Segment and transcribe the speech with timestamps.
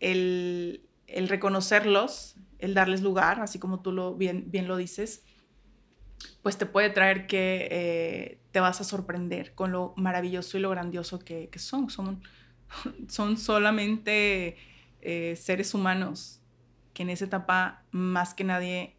[0.00, 5.24] el, el reconocerlos, el darles lugar, así como tú lo, bien, bien lo dices,
[6.42, 10.70] pues te puede traer que eh, te vas a sorprender con lo maravilloso y lo
[10.70, 11.90] grandioso que, que son.
[11.90, 12.22] son.
[13.08, 14.56] Son solamente
[15.00, 16.40] eh, seres humanos
[16.94, 18.96] que en esa etapa más que nadie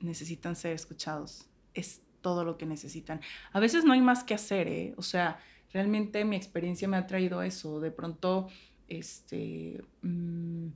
[0.00, 1.48] necesitan ser escuchados.
[1.74, 3.20] Es todo lo que necesitan.
[3.52, 4.94] A veces no hay más que hacer, ¿eh?
[4.96, 5.38] O sea,
[5.72, 7.80] realmente mi experiencia me ha traído eso.
[7.80, 8.48] De pronto,
[8.88, 9.82] este...
[10.02, 10.68] Mm,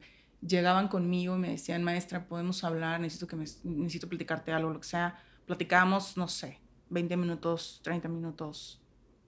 [0.47, 4.81] llegaban conmigo y me decían, maestra, podemos hablar, necesito, que me, necesito platicarte algo, lo
[4.81, 5.19] que sea.
[5.47, 8.81] Platicábamos, no sé, 20 minutos, 30 minutos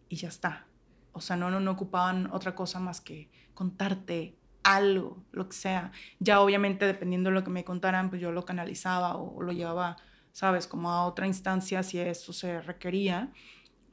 [0.08, 0.66] y ya está.
[1.12, 5.92] O sea, no, no, no ocupaban otra cosa más que contarte algo, lo que sea.
[6.20, 9.96] Ya obviamente dependiendo de lo que me contaran, pues yo lo canalizaba o, lo llevaba,
[10.32, 13.32] sabes, como a otra instancia si eso se requería.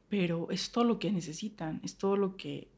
[0.10, 2.70] Pero es todo lo que necesitan, es todo lo que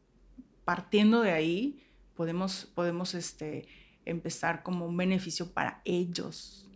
[0.64, 1.84] partiendo de ahí
[2.18, 3.68] podemos, podemos este,
[4.04, 6.68] empezar como un beneficio para ellos,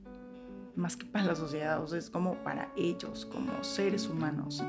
[0.76, 4.64] más que para la sociedad, o sea, es como para ellos, como seres humanos.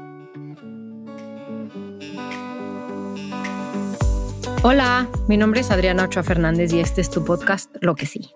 [4.65, 8.33] Hola, mi nombre es Adriana Ochoa Fernández y este es tu podcast Lo que sí.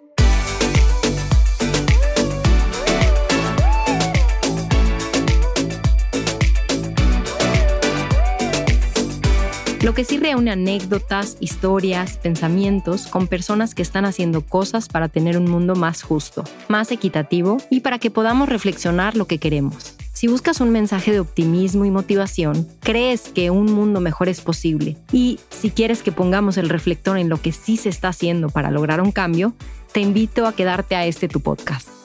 [9.86, 15.38] Lo que sí reúne anécdotas, historias, pensamientos con personas que están haciendo cosas para tener
[15.38, 19.94] un mundo más justo, más equitativo y para que podamos reflexionar lo que queremos.
[20.12, 24.96] Si buscas un mensaje de optimismo y motivación, crees que un mundo mejor es posible
[25.12, 28.72] y si quieres que pongamos el reflector en lo que sí se está haciendo para
[28.72, 29.54] lograr un cambio,
[29.92, 31.95] te invito a quedarte a este tu podcast.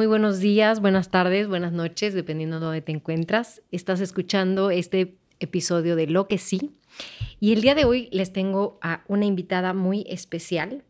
[0.00, 3.60] Muy buenos días, buenas tardes, buenas noches, dependiendo de dónde te encuentras.
[3.70, 6.70] Estás escuchando este episodio de Lo que sí.
[7.38, 10.84] Y el día de hoy les tengo a una invitada muy especial.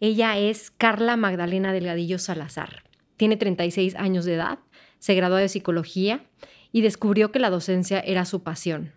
[0.00, 2.82] Ella es Carla Magdalena Delgadillo Salazar.
[3.16, 4.58] Tiene 36 años de edad,
[4.98, 6.24] se graduó de psicología
[6.72, 8.90] y descubrió que la docencia era su pasión.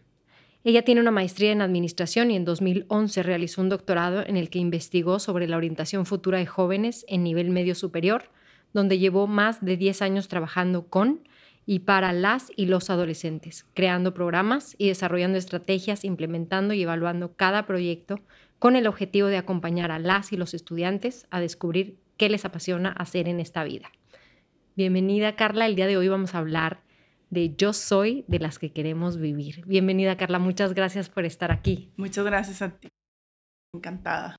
[0.64, 4.58] Ella tiene una maestría en administración y en 2011 realizó un doctorado en el que
[4.58, 8.24] investigó sobre la orientación futura de jóvenes en nivel medio superior
[8.74, 11.22] donde llevó más de 10 años trabajando con
[11.66, 17.66] y para las y los adolescentes, creando programas y desarrollando estrategias, implementando y evaluando cada
[17.66, 18.20] proyecto
[18.60, 22.92] con el objetivo de acompañar a las y los estudiantes a descubrir qué les apasiona
[22.92, 23.92] hacer en esta vida.
[24.76, 26.82] Bienvenida Carla, el día de hoy vamos a hablar
[27.30, 29.64] de Yo soy de las que queremos vivir.
[29.66, 31.92] Bienvenida Carla, muchas gracias por estar aquí.
[31.98, 32.90] Muchas gracias a ti.
[33.74, 34.36] Encantada.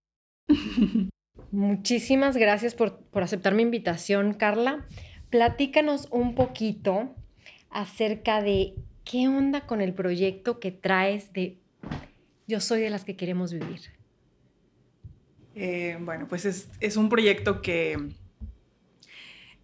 [1.52, 4.86] Muchísimas gracias por, aceptar mi invitación, Carla.
[5.28, 7.14] Platícanos un poquito
[7.68, 8.74] acerca de
[9.04, 11.58] qué onda con el proyecto que traes de
[12.48, 13.80] Yo soy de las que queremos vivir.
[15.54, 17.98] Eh, bueno, pues es, un proyecto que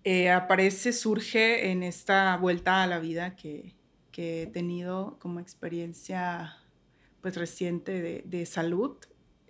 [0.04, 3.74] eh, aparece, surge en esta vuelta a la vida que,
[4.20, 6.56] he tenido como experiencia
[7.20, 8.98] pues reciente de, de salud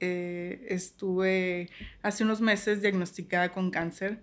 [0.01, 1.71] eh, estuve
[2.03, 4.21] hace unos meses diagnosticada con cáncer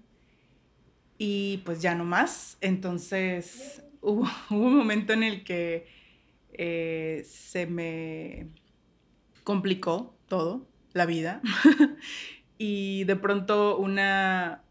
[1.17, 2.57] y pues ya no más.
[2.61, 5.87] Entonces hubo, un momento en el que
[6.53, 8.47] eh, se me
[9.43, 11.41] complicó todo, la vida.
[12.57, 14.63] y de pronto una,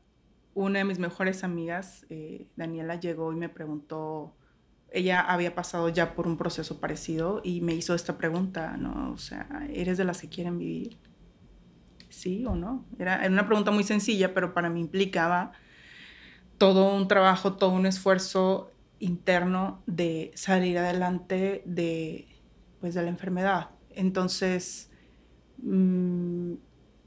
[0.54, 4.34] una de mis mejores amigas, eh, Daniela, llegó y me preguntó,
[4.94, 9.12] ella había pasado ya por un proceso parecido y me hizo esta pregunta, ¿no?
[9.12, 10.96] O sea, ¿eres de las que quieren vivir?
[12.08, 12.84] ¿Sí o no?
[12.96, 15.50] Era, una pregunta muy sencilla, pero para mí implicaba
[16.58, 22.28] todo un trabajo, todo un esfuerzo interno de salir adelante de,
[22.80, 23.70] pues, de la enfermedad.
[23.90, 24.92] Entonces,
[25.58, 26.52] mm,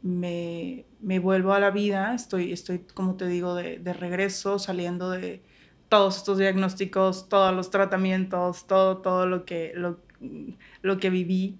[0.01, 5.09] me, me, vuelvo a la vida, estoy, estoy como te digo, de, de regreso, saliendo
[5.09, 5.41] de
[5.89, 9.99] todos estos diagnósticos, todos los tratamientos, todo, todo lo que, lo,
[10.81, 11.57] lo que viví.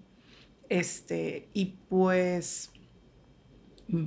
[0.70, 2.72] Este, y pues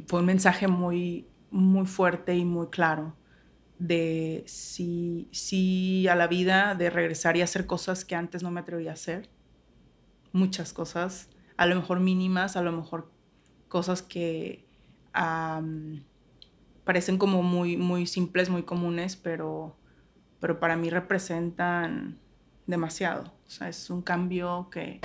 [0.07, 3.17] fue un mensaje muy, muy fuerte y muy claro
[3.81, 8.61] de sí, sí a la vida, de regresar y hacer cosas que antes no me
[8.61, 9.31] atrevía a hacer.
[10.33, 13.11] Muchas cosas, a lo mejor mínimas, a lo mejor
[13.69, 14.67] cosas que
[16.85, 19.80] parecen como muy, muy simples, muy comunes, pero
[20.41, 22.19] pero para mí representan
[22.67, 23.33] demasiado.
[23.47, 25.01] O sea, es un cambio que,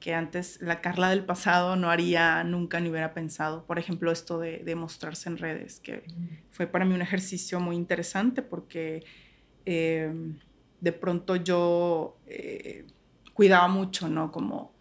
[0.00, 3.64] que antes la Carla del pasado no haría nunca ni hubiera pensado.
[3.64, 6.04] Por ejemplo, esto de, mostrarse en redes, que
[6.50, 9.04] fue para mí un ejercicio muy interesante porque
[9.64, 10.12] eh,
[10.80, 12.86] de pronto yo eh,
[13.34, 14.32] cuidaba mucho, ¿no?
[14.32, 14.74] Como,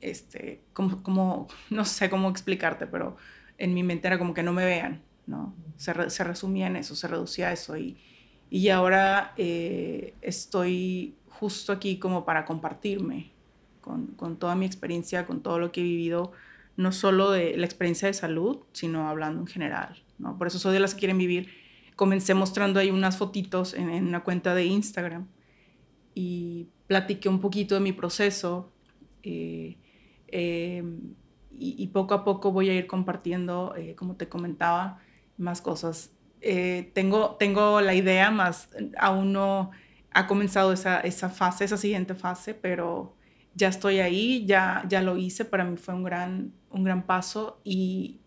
[0.00, 3.16] este, como, como, no sé cómo explicarte, pero
[3.58, 5.54] en mi mente era como que no me vean, ¿no?
[5.76, 7.98] Se, resumía en eso, se reducía a eso y,
[8.50, 13.30] y ahora eh, estoy justo aquí como para compartirme,
[13.80, 16.32] con, toda mi experiencia, con todo lo que he vivido,
[16.76, 20.02] no solo de la experiencia de salud, sino hablando en general.
[20.18, 20.36] ¿no?
[20.36, 21.48] Por eso soy de las que quieren vivir.
[21.96, 25.26] Comencé mostrando ahí unas fotitos en, una cuenta de Instagram
[26.14, 28.70] y platiqué un poquito de mi proceso.
[29.22, 29.78] Eh,
[30.28, 30.84] eh,
[31.60, 35.00] y, poco a poco voy a ir compartiendo, eh, como te comentaba,
[35.38, 36.12] más cosas.
[36.94, 39.70] Tengo, tengo la idea, más aún no
[40.10, 43.16] ha comenzado esa, esa fase, esa siguiente fase, pero
[43.54, 47.60] ya estoy ahí, ya, ya lo hice, para mí fue un gran, un gran paso
[47.64, 48.20] y,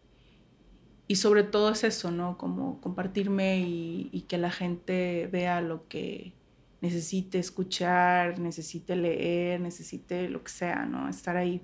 [1.11, 2.37] y sobre todo es eso, ¿no?
[2.37, 6.33] Como compartirme y, que la gente vea lo que
[6.79, 11.09] necesite escuchar, necesite leer, necesite lo que sea, ¿no?
[11.09, 11.61] Estar ahí.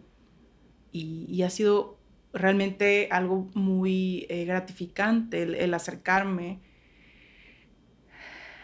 [0.91, 1.96] Y, ha sido
[2.33, 6.59] realmente algo muy eh, gratificante el, acercarme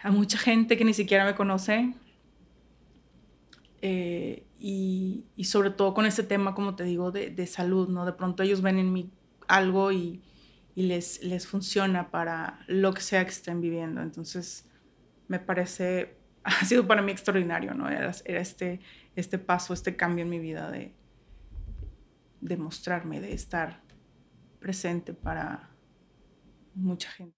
[0.01, 1.93] a mucha gente que ni siquiera me conoce.
[3.81, 8.05] Eh, y, sobre todo con ese tema, como te digo, de, salud, ¿no?
[8.05, 9.11] De pronto ellos ven en mí
[9.47, 10.21] algo y,
[10.75, 14.01] les, les funciona para lo que sea que estén viviendo.
[14.01, 14.65] Entonces,
[15.27, 17.89] me parece, ha sido para mí extraordinario, ¿no?
[17.89, 18.79] Era, este,
[19.15, 20.93] este paso, este cambio en mi vida de,
[22.43, 23.81] de mostrarme, de estar
[24.59, 25.69] presente para
[26.75, 27.37] mucha gente.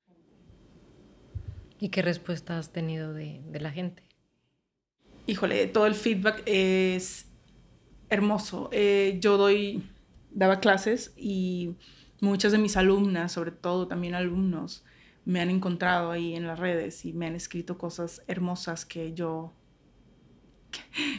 [1.79, 4.05] ¿Y qué respuesta has tenido de, de la gente?
[5.27, 7.27] híjole, todo el feedback es
[8.09, 8.69] hermoso.
[8.71, 9.83] Eh, yo doy,
[10.31, 11.75] daba clases y
[12.21, 14.83] muchas de mis alumnas, sobre todo también alumnos,
[15.25, 19.53] me han encontrado ahí en las redes y me han escrito cosas hermosas que yo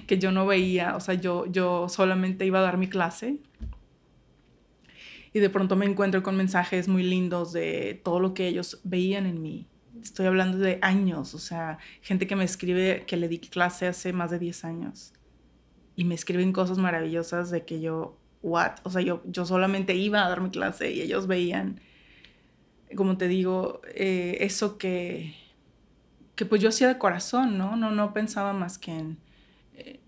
[0.07, 3.39] que, yo no veía, o sea, yo, yo solamente iba a dar mi clase
[5.37, 9.27] y de pronto me encuentro con mensajes muy lindos de todo lo que ellos veían
[9.27, 9.69] en mí
[10.03, 14.13] estoy hablando de años, o sea, gente que me escribe que le di clase hace
[14.13, 15.13] más de 10 años
[15.95, 20.25] y me escriben cosas maravillosas de que yo, what, o sea, yo, yo solamente iba
[20.25, 21.81] a dar mi clase y ellos veían,
[22.95, 25.35] como te digo, eh, eso que,
[26.35, 27.77] que pues yo hacía de corazón, ¿no?
[27.77, 29.19] No, no pensaba más que en,
[29.75, 30.01] eh,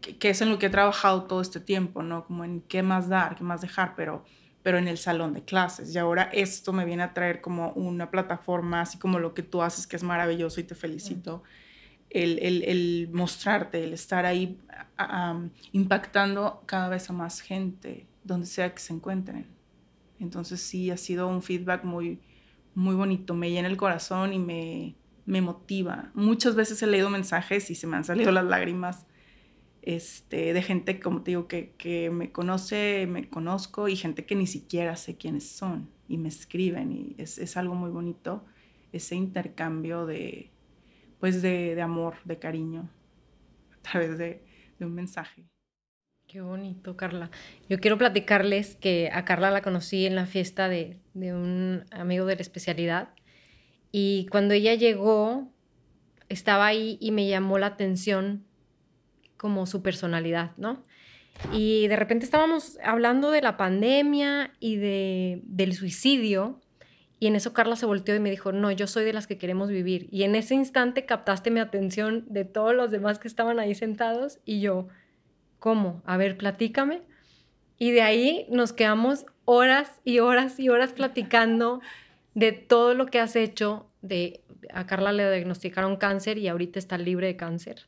[0.00, 2.24] que es en lo que he trabajado todo este tiempo, ¿no?
[2.24, 4.24] Como en qué más dar, qué más dejar, pero
[4.62, 5.94] pero en el salón de clases.
[5.94, 9.62] Y ahora esto me viene a traer como una plataforma, así como lo que tú
[9.62, 11.42] haces, que es maravilloso y te felicito.
[12.10, 14.58] El, el, el mostrarte, el estar ahí
[15.72, 19.46] impactando cada vez a más gente, donde sea que se encuentren.
[20.18, 22.20] Entonces sí, ha sido un feedback muy,
[22.74, 24.94] muy bonito, me llena el corazón y me,
[25.26, 26.10] me motiva.
[26.14, 29.06] Muchas veces he leído mensajes y se me han salido las lágrimas
[29.88, 34.34] este, de gente, como te digo, que, que, me conoce, me conozco y gente que
[34.34, 38.44] ni siquiera sé quiénes son y me escriben y es, es algo muy bonito
[38.92, 40.50] ese intercambio de,
[41.20, 42.90] pues de, de, amor, de cariño
[43.78, 44.44] a través de,
[44.78, 45.46] de un mensaje.
[46.26, 47.30] Qué bonito, Carla.
[47.70, 52.26] Yo quiero platicarles que a Carla la conocí en la fiesta de, de un amigo
[52.26, 53.14] de la especialidad
[53.90, 55.50] y cuando ella llegó
[56.28, 58.44] estaba ahí y me llamó la atención
[59.38, 60.84] como su personalidad, ¿no?
[61.52, 66.60] Y de repente estábamos hablando de la pandemia y de, del suicidio.
[67.20, 69.38] Y en eso Carla se volteó y me dijo, no, yo soy de las que
[69.38, 70.08] queremos vivir.
[70.10, 74.40] Y en ese instante captaste mi atención de todos los demás que estaban ahí sentados
[74.44, 74.88] y yo,
[75.58, 76.02] ¿cómo?
[76.04, 77.02] A ver, platícame.
[77.78, 81.80] Y de ahí nos quedamos horas y horas y horas platicando
[82.34, 83.86] de todo lo que has hecho.
[84.02, 84.42] De,
[84.72, 87.86] a Carla le diagnosticaron cáncer y ahorita está libre de cáncer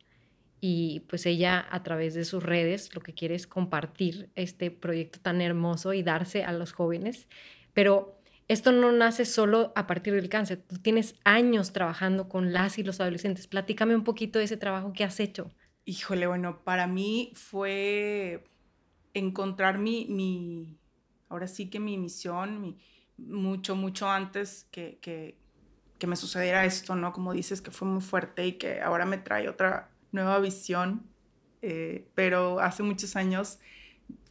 [0.60, 5.18] y pues ella a través de sus redes lo que quiere es compartir este proyecto
[5.20, 7.28] tan hermoso y darse a los jóvenes,
[7.72, 12.78] pero esto no nace solo a partir del cáncer, tú tienes años trabajando con las
[12.78, 15.50] y los adolescentes, platícame un poquito de ese trabajo que has hecho.
[15.84, 18.44] Híjole, bueno, para mí fue
[19.14, 20.78] encontrar mi, mi
[21.28, 22.76] ahora sí que mi misión, mi,
[23.16, 25.38] mucho, mucho antes que, que,
[25.98, 27.12] que me sucediera esto, ¿no?
[27.12, 31.02] Como dices, que fue muy fuerte y que ahora me trae otra, nueva visión,
[31.62, 33.58] eh, pero hace muchos años,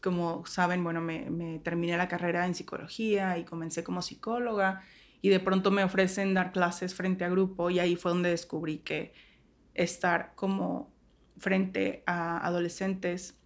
[0.02, 4.82] como saben, bueno, me, terminé la carrera en psicología y comencé como psicóloga
[5.22, 8.80] y de pronto me ofrecen dar clases frente a grupo y ahí fue donde descubrí
[8.80, 9.14] que
[9.74, 10.92] estar como
[11.38, 13.40] frente a adolescentes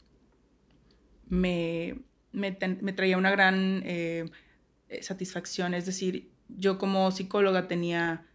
[1.29, 1.99] me,
[2.31, 4.29] me, traía una gran eh,
[5.01, 5.73] satisfacción.
[5.73, 8.25] Es decir, yo como psicóloga tenía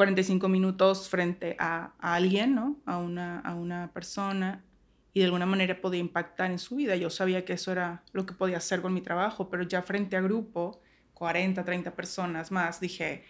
[0.00, 2.78] 45 minutos frente a, alguien, ¿no?
[2.86, 4.64] A una, a una persona
[5.12, 6.96] y de alguna manera podía impactar en su vida.
[6.96, 10.16] Yo sabía que eso era lo que podía hacer con mi trabajo, pero ya frente
[10.16, 10.80] a grupo,
[11.12, 13.26] 40, 30 personas más, dije,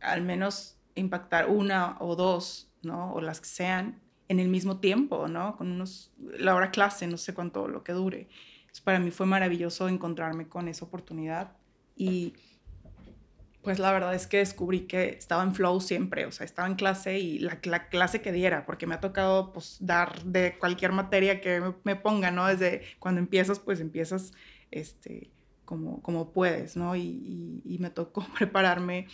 [0.00, 3.12] al menos impactar una o dos, ¿no?
[3.14, 5.56] O las que sean en el mismo tiempo, ¿no?
[5.56, 8.28] Con unos, la hora clase, no sé cuánto lo que dure.
[8.84, 11.56] para mí fue maravilloso encontrarme con esa oportunidad
[11.96, 12.34] y
[13.62, 16.74] pues la verdad es que descubrí que estaba en flow siempre, o sea, estaba en
[16.74, 21.40] clase y la, clase que diera, porque me ha tocado pues dar de cualquier materia
[21.40, 22.46] que me, ponga, ¿no?
[22.46, 24.32] Desde cuando empiezas, pues empiezas
[24.72, 25.30] este,
[25.64, 26.96] como, como puedes, ¿no?
[26.96, 29.06] Y, y, me tocó prepararme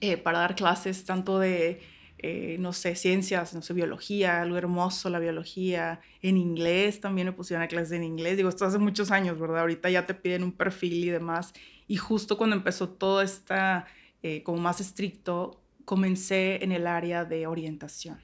[0.00, 1.80] eh, para dar clases tanto de,
[2.18, 7.32] eh, no sé, ciencias, no sé, biología, algo hermoso la biología, en inglés también me
[7.32, 9.60] pusieron a clases en inglés, digo, esto hace muchos años, ¿verdad?
[9.60, 11.54] Ahorita ya te piden un perfil y demás
[11.86, 13.86] y justo cuando empezó todo esta,
[14.22, 18.20] eh, como más estricto, comencé en el área de orientación.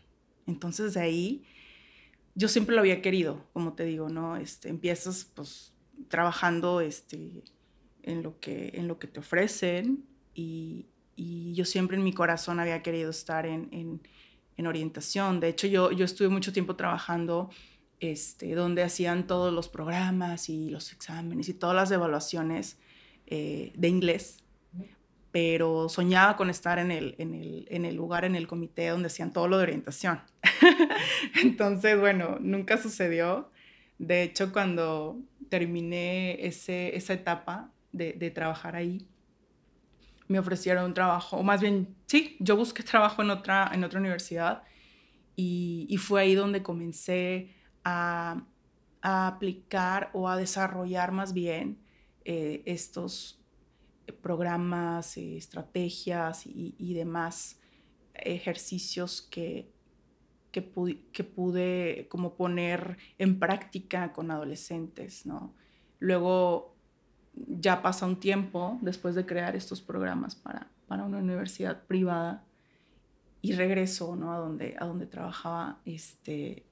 [0.47, 1.45] Entonces de ahí,
[2.35, 4.37] yo siempre lo había querido, como te digo, ¿no?
[4.37, 5.73] Este, empiezas pues
[6.09, 7.45] trabajando este,
[8.03, 10.87] en, lo que, en lo que te ofrecen y,
[11.17, 14.01] y yo siempre en mi corazón había querido estar en, en,
[14.57, 15.41] en orientación.
[15.41, 17.51] De hecho, yo, yo estuve mucho tiempo trabajando
[18.01, 22.79] este, donde hacían todos los programas y los exámenes y todas las evaluaciones
[23.27, 24.43] eh, de inglés,
[25.33, 29.07] pero soñaba con estar en el, en, el, en el lugar, en el comité donde
[29.07, 30.21] hacían todo lo de orientación.
[31.43, 33.51] Entonces, bueno, nunca sucedió.
[33.99, 35.19] De hecho, cuando
[35.49, 39.07] terminé ese, esa etapa de, de, trabajar ahí,
[40.29, 44.01] me ofrecieron un trabajo, o más bien, sí, yo busqué trabajo en otra, en otra
[44.01, 44.63] universidad
[45.37, 47.55] y, y fue ahí donde comencé
[47.85, 48.47] a,
[49.07, 51.79] aplicar o a desarrollar más bien
[52.25, 53.39] eh, estos
[54.23, 57.61] programas, estrategias y, demás
[58.15, 59.71] ejercicios que,
[60.51, 65.55] que, pude, como poner en práctica con adolescentes, ¿no?
[65.99, 66.74] Luego
[67.37, 72.45] ya pasa un tiempo después de crear estos programas para, para una universidad privada
[73.45, 74.33] y regreso ¿no?
[74.33, 76.65] a, donde, a donde trabajaba, este,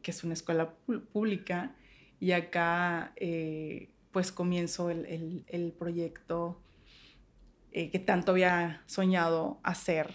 [0.00, 0.74] que es una escuela
[1.12, 1.74] pública,
[2.20, 6.60] y acá eh, pues comienzo el, proyecto
[7.72, 10.14] eh, que tanto había soñado hacer,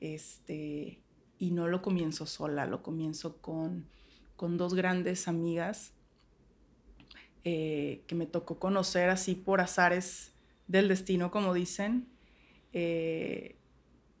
[0.00, 1.00] este,
[1.38, 3.86] y no lo comienzo sola, lo comienzo con,
[4.38, 5.94] dos grandes amigas
[7.48, 10.32] eh, que me tocó conocer así por azares
[10.66, 12.08] del destino, como dicen,
[12.72, 13.54] eh,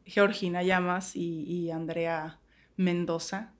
[0.04, 2.38] Georgina Llamas y, Andrea
[2.76, 3.52] Mendoza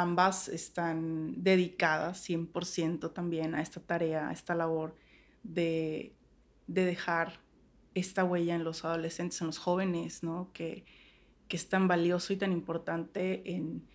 [0.00, 4.94] ambas están dedicadas 100% también a esta tarea, a esta labor
[5.42, 6.12] de,
[6.66, 7.40] dejar
[7.94, 10.50] esta huella en los adolescentes, en los jóvenes, ¿no?
[10.52, 10.84] que,
[11.48, 13.86] es tan valioso y tan importante en,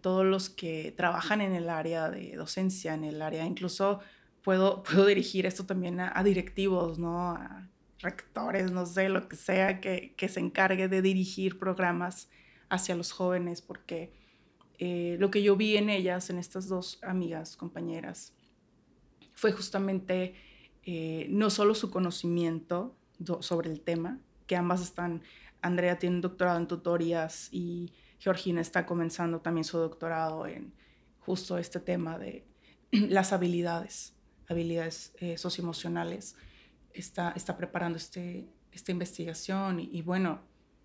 [0.00, 4.00] todos los que trabajan en el área de docencia, en el área, incluso
[4.42, 7.32] puedo, puedo dirigir esto también a, directivos, ¿no?
[7.32, 7.68] a
[7.98, 12.28] rectores, no sé, lo que sea, que, que se encargue de dirigir programas
[12.70, 14.12] hacia los jóvenes, porque
[14.78, 18.32] eh, lo que yo vi en ellas, en estas dos amigas, compañeras,
[19.34, 20.34] fue justamente
[20.84, 22.96] eh, no solo su conocimiento
[23.40, 25.22] sobre el tema, que ambas están,
[25.60, 30.72] Andrea tiene un doctorado en tutorías y Georgina está comenzando también su doctorado en
[31.20, 32.44] justo este tema de
[32.92, 34.14] las habilidades,
[34.48, 36.36] habilidades eh, socioemocionales.
[36.92, 40.40] Está, está preparando este, esta investigación y, bueno,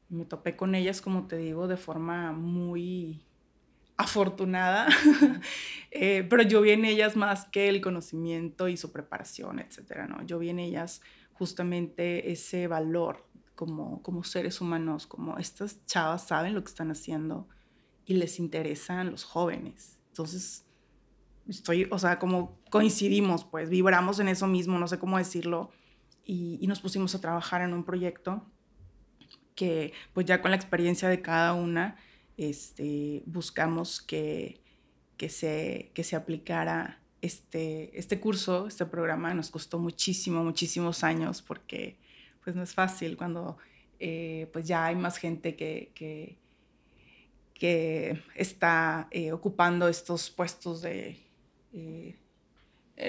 [0.09, 3.25] me topé con ellas, como te digo, de forma muy
[3.97, 4.87] afortunada,
[5.91, 10.21] eh, pero yo vi en ellas más que el conocimiento y su preparación, etcétera, ¿no?
[10.25, 11.01] Yo vi en ellas
[11.33, 17.47] justamente ese valor como, como seres humanos, como estas chavas saben lo que están haciendo
[18.05, 19.99] y les interesan los jóvenes.
[20.09, 20.65] Entonces,
[21.47, 25.71] estoy, o sea, como coincidimos, pues vibramos en eso mismo, no sé cómo decirlo,
[26.23, 28.45] y, y nos pusimos a trabajar en un proyecto
[29.55, 31.97] que, pues ya con la experiencia de cada una,
[32.37, 34.61] este, buscamos que,
[35.17, 39.33] que, se, que se aplicara este, este curso, este programa.
[39.33, 41.97] Nos costó muchísimo, muchísimos años porque
[42.45, 43.57] pues no es fácil cuando
[43.99, 46.37] eh, pues ya hay más gente que, que,
[48.35, 51.19] está eh, ocupando estos puestos de,
[51.73, 52.15] eh,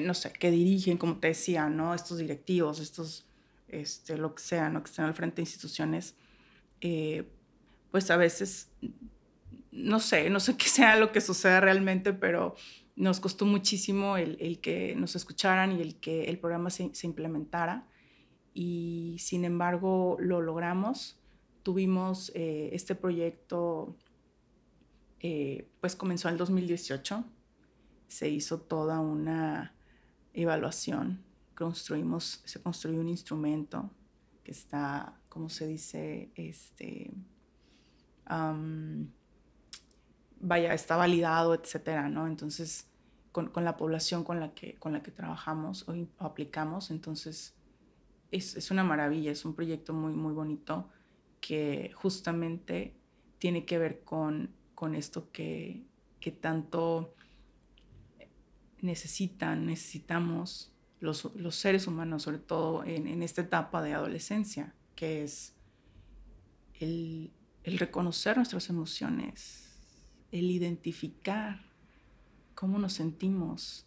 [0.03, 1.95] no sé, que dirigen, como te decía, ¿no?
[1.95, 3.27] Estos directivos, estos,
[3.69, 4.83] este, lo que sea, ¿no?
[4.83, 6.17] Que están al frente de instituciones,
[7.91, 8.71] pues a veces
[9.77, 12.57] no sé, no sé qué sea lo que suceda realmente, pero
[12.97, 17.87] nos costó muchísimo el, que nos escucharan y el que el programa se, implementara.
[18.59, 21.19] Y sin embargo lo logramos.
[21.63, 23.95] Tuvimos eh, este proyecto,
[25.21, 27.23] eh, pues comenzó en el 2018.
[28.09, 29.75] Se hizo toda una
[30.33, 31.23] evaluación.
[31.55, 33.91] Construimos, se construyó un instrumento
[34.43, 36.31] que está, ¿cómo se dice?
[36.35, 37.11] Este,
[40.41, 42.27] vaya, está validado, etcétera, ¿no?
[42.27, 42.87] Entonces,
[43.33, 47.56] con, la población con la que, con la que trabajamos o, aplicamos, entonces
[48.37, 50.89] es, una maravilla, es un proyecto muy, muy bonito
[51.41, 52.95] que justamente
[53.39, 55.85] tiene que ver con, con esto que,
[56.21, 57.15] que tanto
[58.81, 65.23] necesitan, necesitamos los, los, seres humanos, sobre todo en, en, esta etapa de adolescencia, que
[65.23, 65.55] es
[66.75, 67.31] el,
[67.65, 69.79] el reconocer nuestras emociones,
[70.33, 71.61] el identificar
[72.55, 73.87] cómo nos sentimos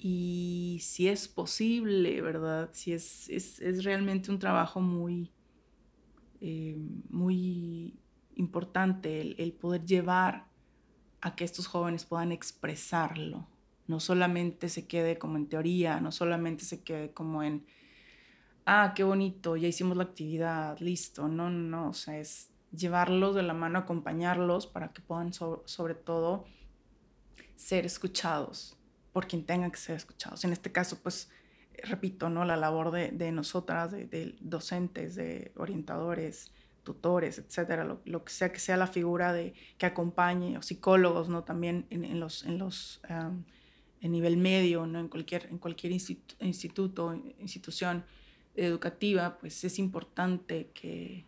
[0.00, 2.70] y si es posible, ¿verdad?
[2.72, 5.32] Si es, es, realmente un trabajo muy,
[6.40, 6.76] eh,
[7.10, 7.98] muy
[8.36, 10.46] importante el, el, poder llevar
[11.20, 13.48] a que estos jóvenes puedan expresarlo.
[13.88, 17.66] No solamente se quede como en teoría, no solamente se quede como en,
[18.66, 21.26] ah, qué bonito, ya hicimos la actividad, listo.
[21.26, 25.96] No, no, no, o sea, es llevarlos de la mano, acompañarlos para que puedan sobre
[25.96, 26.44] todo
[27.56, 28.77] ser escuchados
[29.18, 30.44] por quien tenga que ser escuchados.
[30.44, 31.28] En este caso, pues,
[31.82, 32.44] repito, ¿no?
[32.44, 36.52] La labor de, nosotras, de, docentes, de orientadores,
[36.84, 41.42] tutores, etcétera, lo, que sea que sea la figura de que acompañe, o psicólogos, ¿no?
[41.42, 45.00] También en, los, en los en nivel medio, ¿no?
[45.00, 48.04] En cualquier, en cualquier instituto, institución
[48.54, 51.24] educativa, pues es importante que,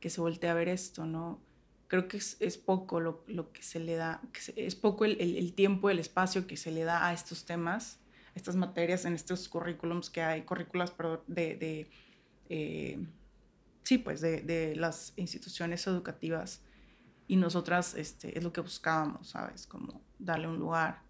[0.00, 1.38] que se voltee a ver esto, ¿no?
[1.88, 4.20] Creo que es, es poco lo, lo, que se le da,
[4.56, 8.00] es poco el, el, tiempo, el espacio que se le da a estos temas,
[8.34, 10.92] a estas materias en estos currículums que hay, currículas
[11.28, 11.90] de, de
[12.48, 13.06] eh,
[13.82, 16.62] sí, pues de, de, las instituciones educativas.
[17.28, 19.66] Y nosotras este, es lo que buscábamos, ¿sabes?
[19.66, 21.02] Como darle un lugar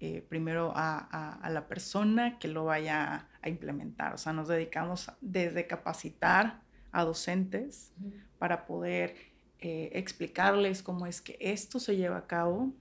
[0.00, 4.14] eh, primero a, a, a, la persona que lo vaya a implementar.
[4.14, 7.92] O sea, nos dedicamos desde capacitar a docentes
[8.38, 9.16] para poder
[9.60, 12.72] eh, explicarles cómo es que esto se lleva a cabo,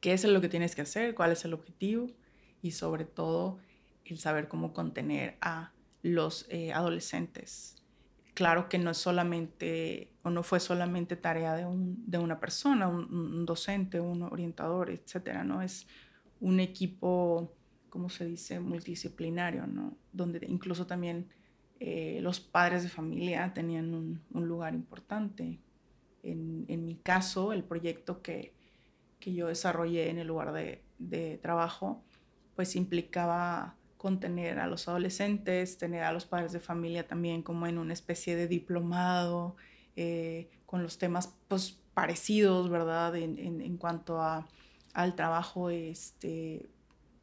[0.00, 2.08] qué es lo que tienes que hacer, cuál es el objetivo
[2.62, 3.58] y sobre todo
[4.04, 7.76] el saber cómo contener a los eh, adolescentes.
[8.34, 12.88] Claro que no es solamente o no fue solamente tarea de, un, de una persona,
[12.88, 15.62] un, docente, un orientador, etcétera, ¿no?
[15.62, 15.86] Es
[16.40, 17.52] un equipo,
[17.90, 19.96] ¿cómo se dice?, multidisciplinario, ¿no?
[20.12, 21.28] Donde incluso también
[21.80, 25.58] eh, los padres de familia tenían un, lugar importante.
[26.22, 28.54] En, mi caso, el proyecto que,
[29.20, 32.02] yo desarrollé en el lugar de, trabajo,
[32.54, 37.78] pues implicaba contener a los adolescentes, tener a los padres de familia también como en
[37.78, 39.56] una especie de diplomado,
[39.96, 43.16] eh, con los temas pues, parecidos, ¿verdad?
[43.16, 44.46] En, cuanto a,
[44.92, 46.68] al trabajo este,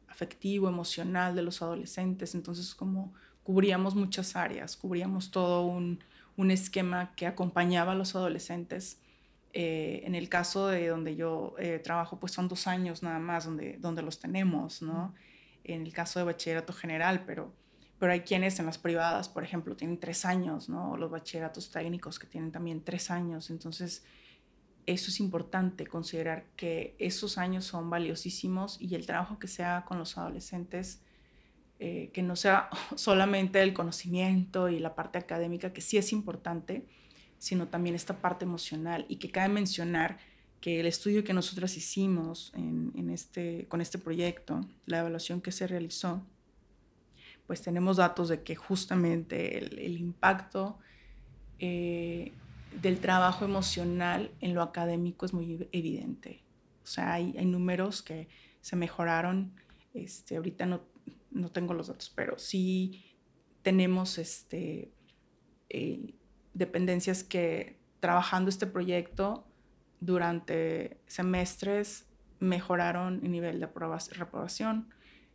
[0.08, 2.34] afectivo, emocional de los adolescentes.
[2.34, 6.00] Entonces, como cubríamos muchas áreas, cubríamos todo un,
[6.50, 8.98] esquema que acompañaba a los adolescentes.
[9.52, 13.44] Eh, en el caso de donde yo eh, trabajo, pues son dos años nada más
[13.44, 15.14] donde, donde los tenemos, ¿no?
[15.62, 17.52] En el caso de bachillerato general, pero,
[18.00, 20.96] pero hay quienes en las privadas, por ejemplo, tienen tres años, ¿no?
[20.96, 23.50] los bachilleratos técnicos que tienen también tres años.
[23.50, 24.02] Entonces,
[24.86, 29.84] eso es importante, considerar que esos años son valiosísimos y el trabajo que se haga
[29.84, 31.00] con los adolescentes
[31.84, 36.86] eh, que no sea solamente el conocimiento y la parte académica, que sí es importante,
[37.38, 40.18] sino también esta parte emocional y que cabe mencionar
[40.60, 45.66] que el estudio que nosotras hicimos en, este, con este proyecto, la evaluación que se
[45.66, 46.24] realizó,
[47.48, 50.78] pues tenemos datos de que justamente el, impacto
[51.58, 52.30] eh,
[52.80, 56.44] del trabajo emocional en lo académico es muy evidente.
[56.84, 58.28] O sea, hay, hay números que
[58.60, 59.52] se mejoraron.
[59.94, 60.91] Este, ahorita no,
[61.32, 63.16] no tengo los datos, pero sí
[63.62, 64.92] tenemos este,
[65.68, 66.14] eh,
[66.54, 69.46] dependencias que trabajando este proyecto
[70.00, 72.06] durante semestres
[72.40, 73.68] mejoraron el nivel de
[74.16, 74.92] reprobación,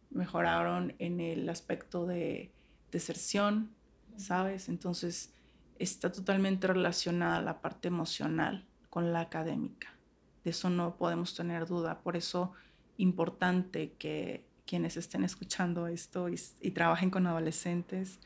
[0.10, 2.52] mejoraron en el aspecto de
[2.92, 3.74] deserción,
[4.18, 4.68] ¿sabes?
[4.68, 5.34] Entonces
[5.80, 9.98] está totalmente relacionada la parte emocional con la académica.
[10.44, 12.02] De eso no podemos tener duda.
[12.02, 12.52] Por eso
[12.98, 18.20] importante que quienes estén escuchando esto y, trabajen con adolescentes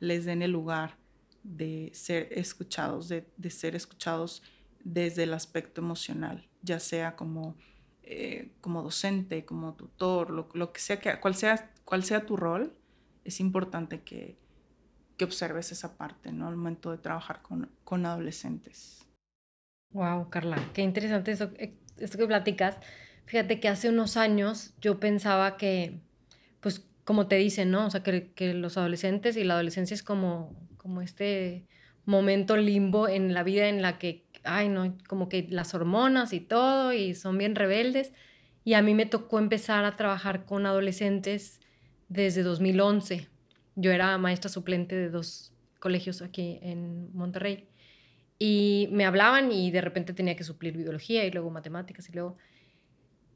[0.00, 0.96] les den el lugar
[1.42, 4.42] de ser escuchados, de, ser escuchados
[4.82, 7.56] desde el aspecto emocional, ya sea como
[8.04, 12.72] eh, como docente, como tutor, lo, que sea, que, cual, sea, cual sea tu rol,
[13.24, 14.38] es importante que,
[15.18, 16.48] que observes esa parte, ¿no?
[16.48, 19.04] Al momento de trabajar con, con adolescentes.
[19.92, 22.78] Wow, Carla, qué interesante esto, eh, esto que platicas.
[23.28, 26.00] Fíjate que hace unos años yo pensaba que,
[26.60, 27.86] pues, como te dicen, ¿no?
[27.86, 31.66] O sea, que, que los adolescentes y la adolescencia es como, como este
[32.06, 36.40] momento limbo en la vida en la que, ay, no, como que las hormonas y
[36.40, 38.14] todo, y son bien rebeldes.
[38.64, 41.60] Y a mí me tocó empezar a trabajar con adolescentes
[42.08, 43.28] desde 2011.
[43.76, 47.68] Yo era maestra suplente de dos colegios aquí en Monterrey.
[48.38, 52.38] Y me hablaban y de repente tenía que suplir biología y luego matemáticas y luego...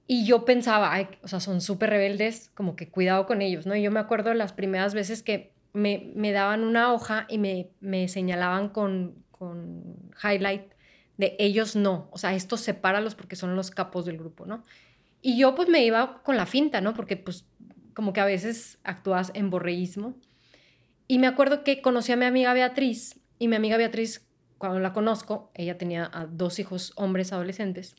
[0.07, 3.77] Y yo pensaba, ay, o sea, son súper rebeldes, como que cuidado con ellos, ¿no?
[3.77, 7.71] Y yo me acuerdo las primeras veces que me, me daban una hoja y me,
[7.81, 10.73] me señalaban con, con highlight
[11.17, 14.63] de ellos no, o sea, estos sepáralos porque son los capos del grupo, ¿no?
[15.21, 16.95] Y yo pues me iba con la finta, ¿no?
[16.95, 17.45] Porque pues
[17.95, 20.15] como que a veces actúas en borreísmo.
[21.07, 24.27] Y me acuerdo que conocí a mi amiga Beatriz y mi amiga Beatriz
[24.59, 27.97] cuando la conozco, ella tenía dos hijos hombres adolescentes.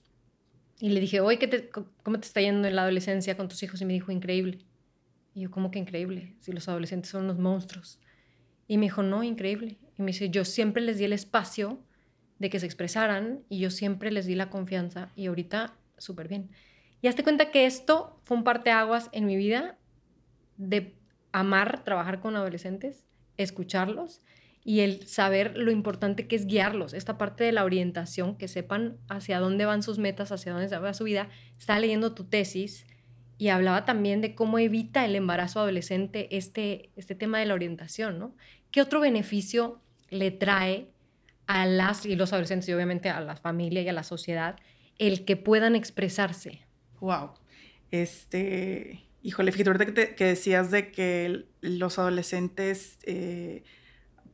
[0.83, 1.69] Y le dije, oye, ¿qué
[2.03, 3.79] ¿cómo te está yendo en la adolescencia con tus hijos?
[3.79, 4.65] Y me dijo, increíble.
[5.33, 6.35] Y yo, ¿cómo que increíble?
[6.41, 8.01] Si los adolescentes son unos monstruos.
[8.67, 9.77] Y me dijo, no, increíble.
[9.97, 11.79] Y me dice, yo siempre les di el espacio
[12.37, 16.49] de que se expresaran y yo siempre les di la confianza y ahorita súper bien.
[17.01, 19.77] Y hazte cuenta que esto fue un parteaguas en mi vida
[20.57, 20.97] de
[21.31, 23.05] amar trabajar con adolescentes,
[23.37, 24.19] escucharlos
[24.65, 28.97] y el saber lo importante que es guiarlos, esta parte de la orientación, que sepan
[29.09, 31.29] hacia dónde van sus metas, hacia dónde va su vida.
[31.59, 32.85] Estaba leyendo tu tesis
[33.37, 38.19] y hablaba también de cómo evita el embarazo adolescente este, este tema de la orientación,
[38.19, 38.35] ¿no?
[38.71, 40.87] ¿Qué otro beneficio le trae
[41.45, 44.55] a las y los adolescentes y obviamente a la familia y a la sociedad
[44.97, 46.61] el que puedan expresarse?
[47.01, 47.31] Wow.
[47.91, 52.97] Este, híjole, fíjate que, decías de que los adolescentes...
[53.03, 53.63] Eh,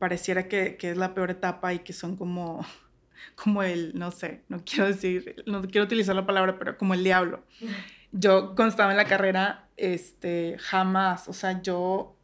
[0.00, 2.66] pareciera que, que, es la peor etapa y que son como,
[3.36, 7.04] como el, no sé, no quiero decir, no quiero utilizar la palabra, pero como el
[7.04, 7.44] diablo.
[8.12, 12.16] Yo cuando estaba en la carrera, este, jamás, o sea, yo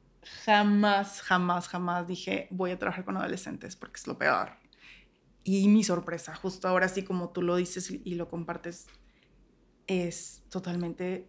[0.44, 4.50] jamás, jamás, jamás dije, voy a trabajar con adolescentes porque es lo peor.
[5.44, 8.88] Y mi sorpresa, justo ahora sí como tú lo dices y lo compartes,
[9.86, 11.28] es totalmente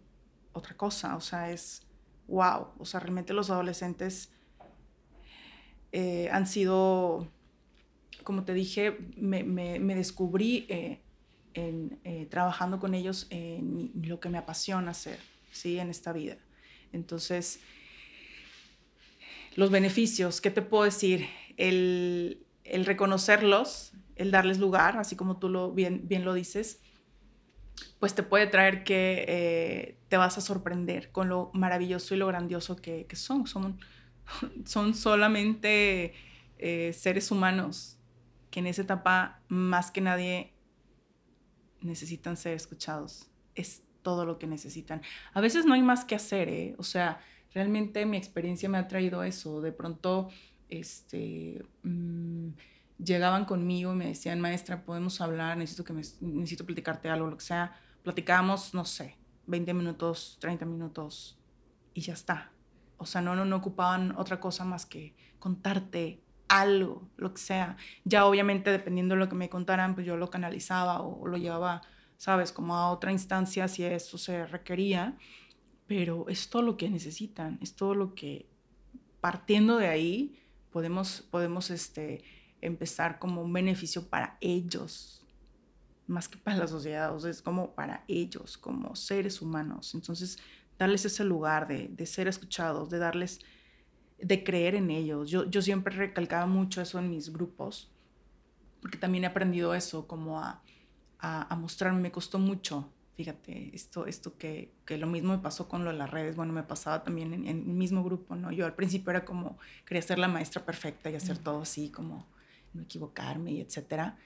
[0.52, 1.86] otra cosa, o sea, es
[2.26, 4.32] wow, o sea, realmente los adolescentes
[5.92, 7.26] eh, han sido,
[8.24, 9.42] como te dije, me,
[9.94, 11.00] descubrí eh,
[11.54, 15.18] en, eh, trabajando con ellos en lo que me apasiona hacer,
[15.50, 15.78] ¿sí?
[15.78, 16.36] En esta vida.
[16.92, 17.60] Entonces,
[19.56, 21.26] los beneficios, ¿qué te puedo decir?
[21.56, 26.80] El, reconocerlos, el darles lugar, así como tú lo, bien, bien lo dices,
[27.98, 32.76] pues te puede traer que te vas a sorprender con lo maravilloso y lo grandioso
[32.76, 33.46] que, que son.
[33.46, 33.78] Son
[34.64, 36.14] son solamente
[36.58, 37.98] eh, seres humanos
[38.50, 40.52] que en esa etapa más que nadie
[41.80, 43.30] necesitan ser escuchados.
[43.54, 45.02] Es todo lo que necesitan.
[45.34, 46.74] A veces no hay más que hacer, ¿eh?
[46.78, 47.20] O sea,
[47.52, 49.60] realmente mi experiencia me ha traído eso.
[49.60, 50.30] De pronto,
[50.68, 52.48] este, mm,
[53.02, 57.36] llegaban conmigo y me decían, maestra, podemos hablar, necesito, que me, necesito platicarte algo, lo
[57.36, 57.78] que sea.
[58.02, 61.38] Platicábamos, no sé, 20 minutos, 30 minutos
[61.94, 62.52] y ya está.
[62.98, 67.76] O sea, no, no, no ocupaban otra cosa más que contarte algo, lo que sea.
[68.04, 71.82] Ya obviamente dependiendo de lo que me contaran, pues yo lo canalizaba o, lo llevaba,
[72.16, 75.16] sabes, como a otra instancia si eso se requería.
[75.86, 78.50] Pero es todo lo que necesitan, es todo lo que
[79.20, 80.38] partiendo de ahí
[80.70, 82.22] podemos, podemos este,
[82.60, 85.24] empezar como un beneficio para ellos,
[86.06, 89.94] más que para la sociedad, o sea, es como para ellos, como seres humanos.
[89.94, 90.38] Entonces,
[90.78, 93.40] darles ese lugar de, de, ser escuchados, de darles,
[94.18, 95.30] de creer en ellos.
[95.30, 97.90] Yo, yo siempre recalcaba mucho eso en mis grupos,
[98.80, 100.62] porque también he aprendido eso, como a,
[101.18, 105.84] a, mostrarme, me costó mucho, fíjate, esto, esto que, que, lo mismo me pasó con
[105.84, 108.52] lo de las redes, bueno, me pasaba también en, en, el mismo grupo, ¿no?
[108.52, 112.28] Yo al principio era como, quería ser la maestra perfecta y hacer todo así, como
[112.72, 114.16] no equivocarme y etcétera.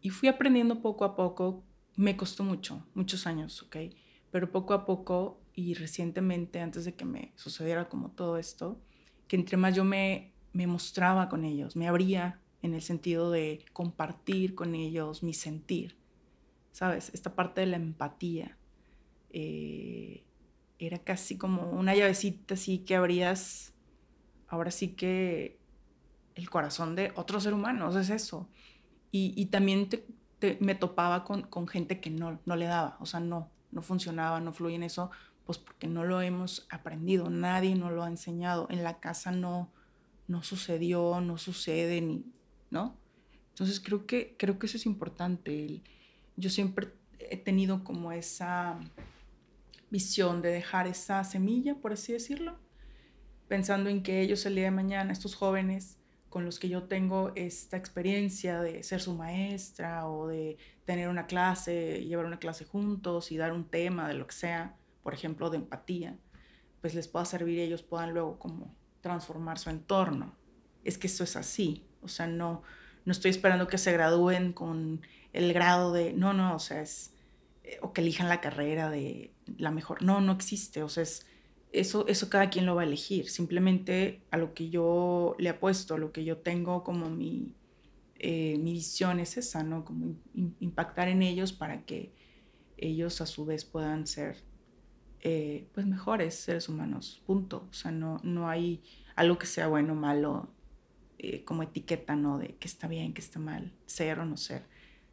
[0.00, 1.64] Y fui aprendiendo poco a poco,
[1.96, 3.76] me costó mucho, muchos años, ¿ok?
[4.30, 8.80] Pero poco a poco y recientemente, antes de que me sucediera como todo esto,
[9.28, 14.54] que entre más yo me, mostraba con ellos, me abría en el sentido de compartir
[14.54, 15.96] con ellos mi sentir,
[16.70, 17.10] ¿sabes?
[17.14, 18.56] Esta parte de la empatía.
[19.30, 20.24] Eh,
[20.78, 23.72] era casi como una llavecita así que abrías,
[24.48, 25.58] ahora sí que
[26.34, 28.48] el corazón de otro ser humano, es eso.
[29.14, 29.90] Y, también
[30.60, 34.40] me topaba con, con, gente que no, no le daba, o sea, no, no funcionaba,
[34.40, 35.10] no fluye en eso,
[35.44, 39.70] pues porque no lo hemos aprendido, nadie nos lo ha enseñado, en la casa no,
[40.28, 42.24] no sucedió, no sucede, ni,
[42.70, 42.96] ¿no?
[43.50, 45.82] Entonces creo que, creo que eso es importante.
[46.36, 48.78] yo siempre he tenido como esa
[49.90, 52.58] visión de dejar esa semilla, por así decirlo,
[53.48, 55.98] pensando en que ellos el día de mañana, estos jóvenes
[56.30, 61.26] con los que yo tengo esta experiencia de ser su maestra o de tener una
[61.26, 65.50] clase, llevar una clase juntos y dar un tema de lo que sea, por ejemplo,
[65.50, 66.18] de empatía,
[66.80, 70.34] pues les pueda servir y ellos puedan luego como transformar su entorno.
[70.84, 72.62] Es que eso es así, o sea, no,
[73.04, 75.00] no estoy esperando que se gradúen con
[75.32, 77.14] el grado de, no, no, o sea, es,
[77.64, 81.26] eh, o que elijan la carrera de la mejor, no, no existe, o sea, es,
[81.72, 85.94] eso, eso cada quien lo va a elegir, simplemente a lo que yo le apuesto,
[85.94, 87.54] a lo que yo tengo como mi,
[88.18, 89.84] eh, mi visión es esa, ¿no?
[89.84, 90.14] Como
[90.60, 92.12] impactar en ellos para que
[92.76, 94.36] ellos a su vez puedan ser
[95.22, 97.68] eh, pues mejores seres humanos, punto.
[97.70, 98.82] O sea, no, no hay
[99.14, 100.50] algo que sea bueno o malo
[101.18, 102.38] eh, como etiqueta, ¿no?
[102.38, 104.64] De que está bien, que está mal, ser o no ser.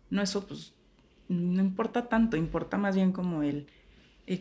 [0.10, 0.74] No, eso pues
[1.28, 3.68] no importa tanto, importa más bien como el,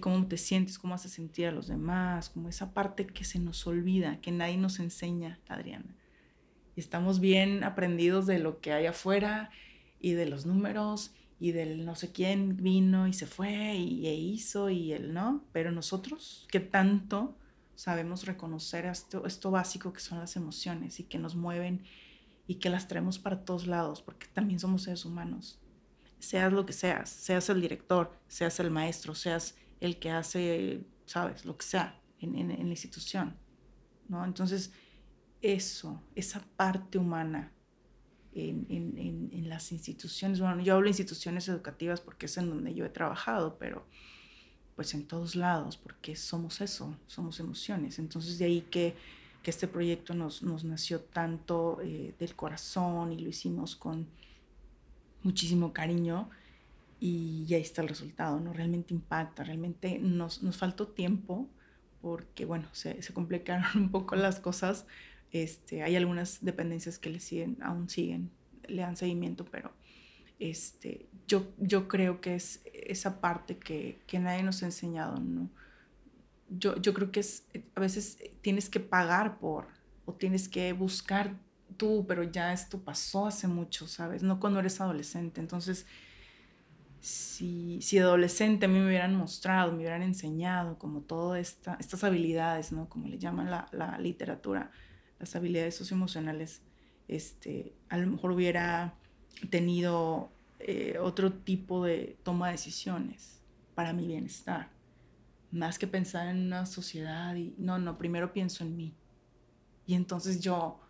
[0.01, 3.67] cómo te sientes, cómo haces sentir a los demás, como esa parte que se nos
[3.67, 5.95] olvida, que nadie nos enseña, Adriana.
[6.77, 9.51] Y estamos bien aprendidos de lo que hay afuera
[10.01, 14.15] y de los números y del no sé quién vino y se fue y, e
[14.15, 17.37] hizo y él no, pero nosotros que tanto
[17.75, 21.85] sabemos reconocer esto, esto básico que son las emociones y que nos mueven
[22.49, 25.61] y que las traemos para todos lados, porque también somos seres humanos.
[26.19, 31.45] Seas lo que seas, seas el director, seas el maestro, seas el que hace, sabes,
[31.45, 33.37] lo que sea en, en, en la institución,
[34.09, 34.25] ¿no?
[34.25, 34.73] Entonces,
[35.43, 37.53] eso, esa parte humana
[38.35, 42.91] en, las instituciones, bueno, yo hablo de instituciones educativas porque es en donde yo he
[42.91, 43.87] trabajado, pero
[44.77, 47.99] pues en todos lados, porque somos eso, somos emociones.
[47.99, 48.95] Entonces de ahí que,
[49.43, 54.07] que este proyecto nos, nos nació tanto eh, del corazón y lo hicimos con
[55.23, 56.31] muchísimo cariño
[57.01, 58.53] y, ahí está el resultado, ¿no?
[58.53, 61.49] Realmente impacta, realmente nos, nos faltó tiempo
[62.01, 64.87] porque, bueno, se, se complicaron un poco las cosas,
[65.33, 68.31] este, hay algunas dependencias que le siguen, aún siguen,
[68.67, 69.73] le dan seguimiento, pero
[70.39, 75.51] este, yo, yo creo que es esa parte que, que nadie nos ha enseñado, ¿no?
[76.51, 79.67] Yo, yo creo que es, a veces tienes que pagar por,
[80.07, 81.37] o tienes que buscar
[81.77, 84.23] tú, pero ya esto pasó hace mucho, ¿sabes?
[84.23, 85.41] No cuando eres adolescente.
[85.41, 85.87] Entonces,
[87.01, 92.03] si, si adolescente a mí me hubieran mostrado, me hubieran enseñado como todas esta, estas
[92.05, 92.89] habilidades, ¿no?
[92.89, 94.71] Como le llaman la, la literatura,
[95.19, 96.63] las habilidades socioemocionales,
[97.09, 98.95] este, a lo mejor hubiera
[99.51, 103.41] tenido eh, otro tipo de toma de decisiones
[103.75, 104.69] para mi bienestar,
[105.51, 108.95] más que pensar en una sociedad y no, no, primero pienso en mí.
[109.87, 110.81] Y entonces yo,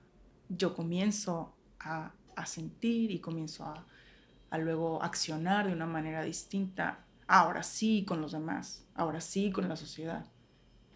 [0.48, 3.86] yo comienzo a, a sentir y comienzo a,
[4.50, 9.68] a luego accionar de una manera distinta, ahora sí con los demás, ahora sí con
[9.68, 10.26] la sociedad.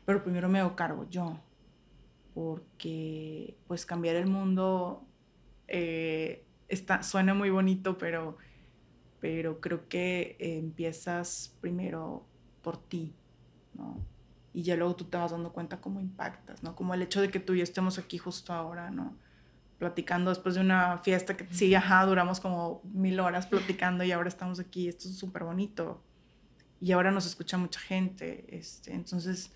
[0.05, 1.39] Pero primero me hago cargo yo,
[2.35, 5.05] porque pues cambiar el mundo
[5.69, 8.37] eh, está, suena muy bonito, pero,
[9.21, 12.27] pero creo que empiezas primero
[12.63, 13.15] por ti,
[13.75, 14.01] ¿no?
[14.55, 16.75] Y ya luego tú te vas dando cuenta cómo impactas, ¿no?
[16.75, 19.17] Como el hecho de que tú y yo estemos aquí justo ahora, ¿no?
[19.79, 24.29] Platicando después de una fiesta que sí, ajá, duramos como mil horas platicando y ahora
[24.29, 26.03] estamos aquí, esto es súper bonito.
[26.81, 29.53] Y ahora nos escucha mucha gente, este, entonces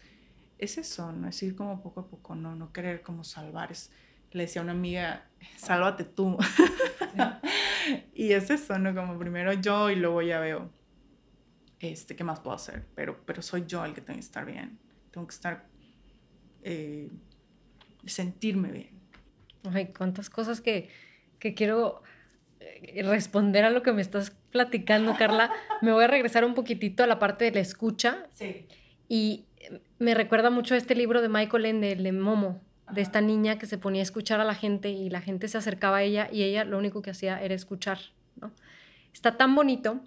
[0.59, 1.29] es eso, ¿no?
[1.29, 3.91] Es ir como poco a poco, no, no querer como salvar, es,
[4.33, 6.37] le decía a una amiga, sálvate tú.
[8.15, 8.95] y es eso, ¿no?
[8.95, 10.71] Como primero yo y luego ya veo,
[11.81, 12.87] este, ¿qué más puedo hacer?
[12.95, 14.79] Pero, pero soy yo el que tengo que estar bien.
[15.11, 15.67] Tengo que estar,
[16.63, 17.11] eh,
[18.05, 19.01] sentirme bien.
[19.73, 20.89] Ay, cuántas cosas que,
[21.39, 22.03] que quiero
[22.61, 25.53] eh, responder a lo que me estás platicando, Carla.
[25.83, 28.27] Me voy a regresar un poquitito a la parte de la escucha.
[28.33, 28.67] Sí.
[29.09, 29.45] Y
[29.99, 32.61] me recuerda mucho a este libro de Michael Ende, el de Momo,
[32.93, 35.59] de esta niña que se ponía a escuchar a la gente y la gente se
[35.59, 37.99] acercaba a ella y ella lo único que hacía era escuchar,
[38.41, 38.53] ¿no?
[39.13, 40.01] Está tan bonito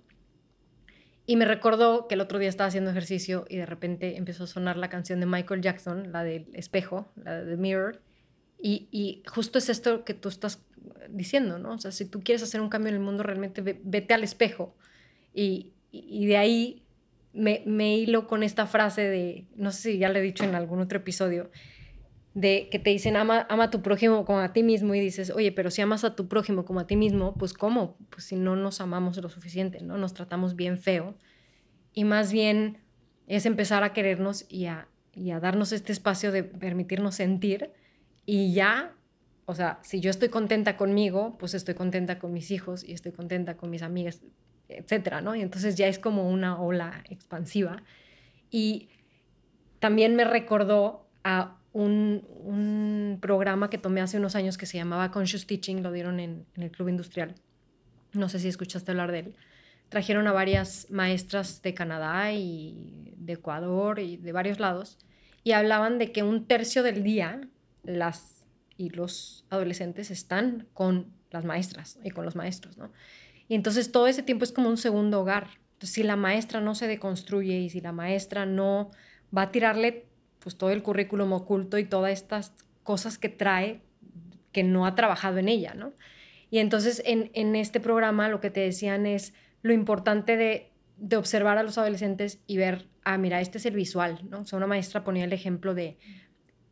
[1.26, 4.48] y me recordó que el otro día estaba haciendo ejercicio y de repente empezó a
[4.48, 8.02] sonar la canción de Michael Jackson, la del espejo, la de Mirror,
[8.62, 10.62] y, y justo es esto que tú estás
[11.10, 11.74] diciendo, ¿no?
[11.74, 14.76] O sea, si tú quieres hacer un cambio en el mundo, realmente vete al espejo
[15.34, 16.84] y, y de ahí
[17.34, 20.56] me, me hilo con esta frase de, no sé si ya le he dicho en
[20.56, 21.52] algún otro episodio,
[22.34, 25.32] de que te dicen ama, ama a tu prójimo como a ti mismo y dices,
[25.32, 27.98] oye, pero si amas a tu prójimo como a ti mismo, pues ¿cómo?
[28.10, 29.98] Pues si no nos amamos lo suficiente, ¿no?
[29.98, 31.16] Nos tratamos bien feo.
[31.94, 32.78] y más bien
[33.28, 37.72] es empezar a querernos y a, y a darnos este espacio de permitirnos sentir
[38.26, 38.96] y ya,
[39.46, 43.12] o sea, si yo estoy contenta conmigo, pues estoy contenta con mis hijos y estoy
[43.12, 44.22] contenta con mis amigas,
[44.70, 45.36] etcétera, ¿no?
[45.36, 47.84] Y entonces ya es como una ola expansiva.
[48.50, 48.90] Y
[49.80, 55.46] también me recordó a un, programa que tomé hace unos años que se llamaba Conscious
[55.46, 57.36] Teaching, lo dieron en, en, el Club Industrial.
[58.14, 59.36] No sé si escuchaste hablar de él.
[59.90, 64.98] Trajeron a varias maestras de Canadá y de Ecuador y de varios lados
[65.44, 67.42] y hablaban de que un tercio del día
[67.84, 68.46] las
[68.78, 72.92] y los adolescentes están con las maestras y con los maestros, ¿no?
[73.50, 75.50] Y entonces todo ese tiempo es como un segundo hogar.
[75.82, 78.92] Si la maestra no se deconstruye y si la maestra no
[79.36, 80.06] va a tirarle
[80.40, 83.82] pues todo el currículum oculto y todas estas cosas que trae
[84.52, 85.94] que no ha trabajado en ella, ¿no?
[86.52, 91.58] Y entonces en, este programa lo que te decían es lo importante de, de, observar
[91.58, 94.42] a los adolescentes y ver, ah, mira, este es el visual, ¿no?
[94.42, 95.98] O sea, una maestra ponía el ejemplo de,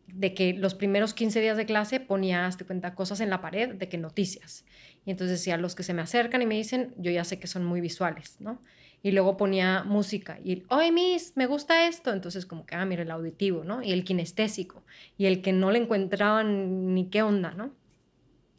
[0.08, 3.76] de que los primeros 15 días de clase ponía, te cuenta, cosas en la pared
[3.76, 4.66] de que noticias.
[5.08, 7.48] Y entonces decía, los que se me acercan y me dicen, yo ya sé que
[7.48, 8.62] son muy visuales, ¿no?
[9.04, 12.12] y luego ponía música y, oye, Miss, me gusta esto.
[12.12, 13.84] Entonces, como que, ah, mira, el auditivo, ¿no?
[13.84, 14.84] Y el kinestésico,
[15.18, 17.72] y el que no le encontraban ni qué onda, ¿no?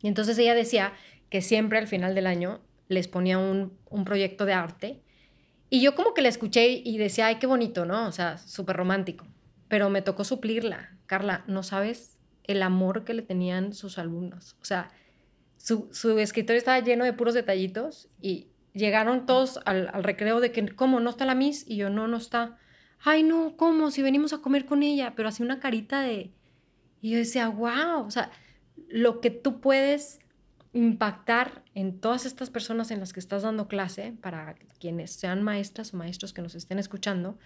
[0.01, 0.93] Y entonces ella decía
[1.29, 5.03] que siempre al final del año les ponía un, un proyecto de arte.
[5.71, 8.07] Y yo como que la escuché y decía, ay, qué bonito, ¿no?
[8.07, 9.27] O sea, súper romántico.
[9.69, 10.97] Pero me tocó suplirla.
[11.07, 14.57] Carla, no sabes el amor que le tenían sus alumnos.
[14.63, 14.91] O sea,
[15.59, 20.67] su, su escritorio estaba lleno de puros detallitos y, llegaron todos al, recreo de que,
[20.69, 21.01] ¿cómo?
[21.01, 21.65] ¿No está la Miss?
[21.67, 22.57] Y yo, no, no está.
[23.01, 23.91] Ay, no, ¿cómo?
[23.91, 26.33] Si venimos a comer con ella, pero así una carita de...
[27.01, 28.31] Y yo decía, wow, o sea,
[28.89, 30.21] lo que tú puedes
[30.73, 35.95] impactar en todas estas personas en las que estás dando clase, para quienes sean maestras
[35.95, 37.39] o maestros que nos estén escuchando,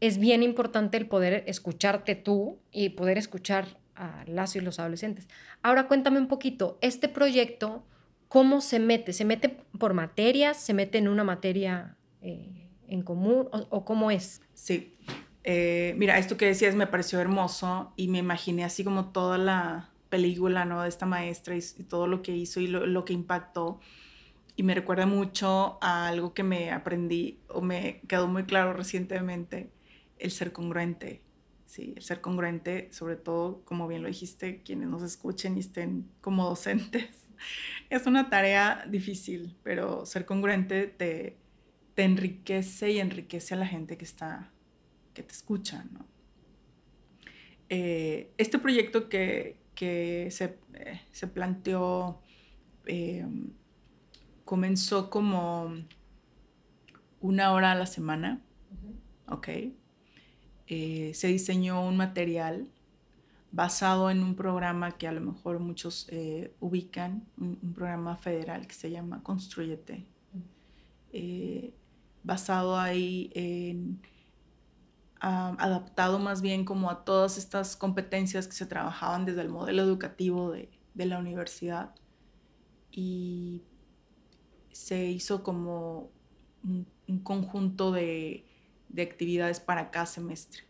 [0.00, 5.28] es bien importante el poder escucharte tú y poder escuchar a las y los adolescentes.
[5.62, 7.84] Ahora cuéntame un poquito, este proyecto
[8.34, 9.12] ¿Cómo se mete?
[9.12, 10.56] ¿Se mete por materias?
[10.56, 13.48] ¿Se mete en una materia eh, en común?
[13.52, 14.42] ¿O, cómo es?
[14.54, 14.96] Sí.
[15.44, 19.90] Eh, mira, esto que decías me pareció hermoso y me imaginé así como toda la
[20.08, 20.82] película, ¿no?
[20.82, 23.78] De esta maestra y, todo lo que hizo y lo, que impactó.
[24.56, 29.70] Y me recuerda mucho a algo que me aprendí o me quedó muy claro recientemente,
[30.18, 31.22] el ser congruente.
[31.66, 36.08] Sí, el ser congruente, sobre todo, como bien lo dijiste, quienes nos escuchen y estén
[36.20, 37.24] como docentes
[37.90, 41.36] es una tarea difícil, pero ser congruente te,
[41.94, 44.50] te enriquece y enriquece a la gente que está,
[45.14, 46.06] que te escucha, ¿no?
[47.70, 52.20] Eh, este proyecto que, que se, eh, se, planteó
[52.84, 53.26] eh,
[54.44, 55.74] comenzó como
[57.20, 58.42] una hora a la semana,
[59.28, 59.48] ¿ok?
[60.66, 62.68] Se diseñó un material
[63.54, 68.74] basado en un programa que a lo mejor muchos eh, ubican, un, programa federal que
[68.74, 70.04] se llama Construyete,
[71.12, 71.72] eh,
[72.24, 74.00] basado ahí en,
[75.20, 80.50] adaptado más bien como a todas estas competencias que se trabajaban desde el modelo educativo
[80.50, 81.94] de, la universidad.
[82.90, 83.62] Y
[84.72, 86.10] se hizo como
[86.64, 88.44] un conjunto de,
[88.94, 90.62] de actividades para cada semestre.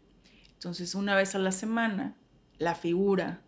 [0.55, 2.17] Entonces, una vez a la semana,
[2.59, 3.43] la figura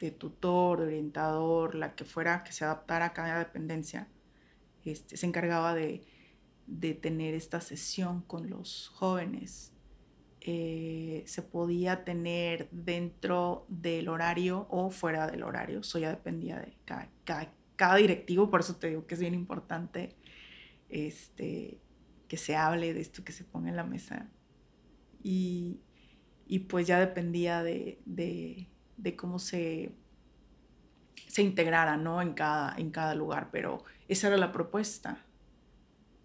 [0.00, 4.08] de tutor, de orientador, la que fuera que se adaptara a cada dependencia,
[4.84, 6.02] este, se encargaba de,
[7.02, 9.72] tener esta sesión con los jóvenes.
[10.40, 16.74] Eh, se podía tener dentro del horario o fuera del horario, eso ya dependía de
[16.86, 20.16] cada, directivo, por eso te digo que es bien importante
[20.88, 21.80] este,
[22.28, 24.28] que se hable de esto, que se ponga en la mesa.
[25.22, 25.80] Y,
[26.46, 28.68] y pues ya dependía de,
[29.16, 29.92] cómo se,
[31.26, 32.20] se integrara ¿no?
[32.22, 35.24] en, cada, en cada lugar, pero esa era la propuesta.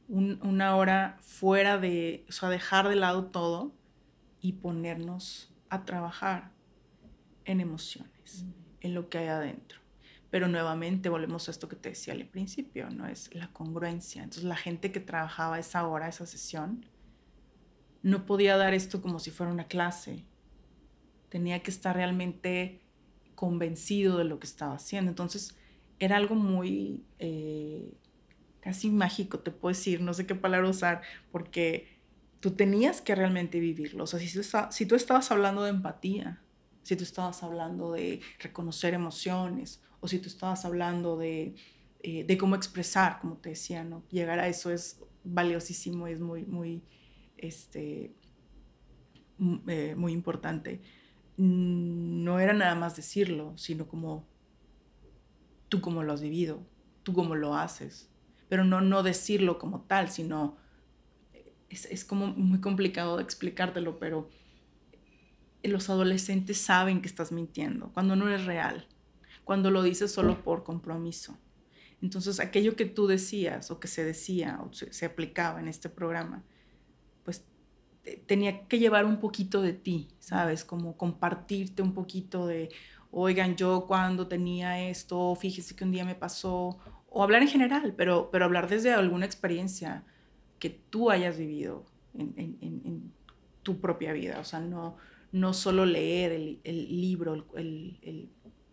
[0.08, 3.74] una hora fuera de, o sea, dejar de lado todo
[4.42, 6.52] y ponernos a trabajar
[7.46, 8.46] en emociones,
[8.82, 9.79] en lo que hay adentro.
[10.30, 13.08] Pero nuevamente volvemos a esto que te decía al principio, ¿no?
[13.08, 14.22] Es la congruencia.
[14.22, 16.86] Entonces la gente que trabajaba esa hora, esa sesión,
[18.04, 20.24] no podía dar esto como si fuera una clase.
[21.30, 22.82] Tenía que estar realmente
[23.36, 25.10] convencido de lo que estaba haciendo.
[25.10, 25.56] Entonces,
[26.00, 27.94] era algo muy eh,
[28.62, 31.02] casi mágico, te puedo decir, no sé qué palabra usar,
[31.32, 32.00] porque
[32.40, 34.06] tú tenías que realmente vivirlo.
[34.06, 36.42] O sea, si tú, si tú estabas hablando de empatía,
[36.84, 41.56] si tú estabas hablando de reconocer emociones, o si tú estabas hablando de,
[42.02, 44.04] eh, de cómo expresar, como te decía, ¿no?
[44.10, 46.84] Llegar a eso es valiosísimo es muy, muy,
[47.38, 48.16] este,
[49.68, 50.82] eh, muy importante,
[51.38, 54.28] no era nada más decirlo, sino como
[55.70, 56.66] tú cómo lo has vivido,
[57.04, 58.10] tú cómo lo haces,
[58.50, 60.58] pero no, no decirlo como tal, sino
[61.70, 64.30] es, es como muy complicado de explicártelo, pero
[65.64, 68.88] los adolescentes saben que estás mintiendo, cuando no eres real,
[69.50, 71.36] cuando lo dices solo por compromiso.
[72.04, 76.44] Entonces, aquello que tú decías o que se decía o se, aplicaba en este programa,
[77.24, 77.44] pues
[78.28, 80.64] tenía que llevar un poquito de ti, ¿sabes?
[80.64, 82.70] Como compartirte un poquito de,
[83.10, 86.78] oigan, yo cuando tenía esto, fíjese que un día me pasó,
[87.10, 90.04] o hablar en general, pero, pero hablar desde alguna experiencia
[90.60, 93.12] que tú hayas vivido en,
[93.64, 94.96] tu propia vida, o sea, no,
[95.32, 98.30] no solo leer el, libro, el, el,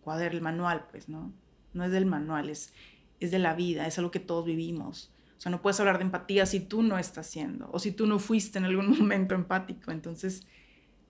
[0.07, 1.33] cuaderno, el manual, pues, ¿no?
[1.73, 2.71] No es del manual, es,
[3.19, 5.11] es de la vida, es algo que todos vivimos.
[5.37, 8.07] O sea, no puedes hablar de empatía si tú no estás siendo, o si tú
[8.07, 9.91] no fuiste en algún momento empático.
[9.91, 10.47] Entonces,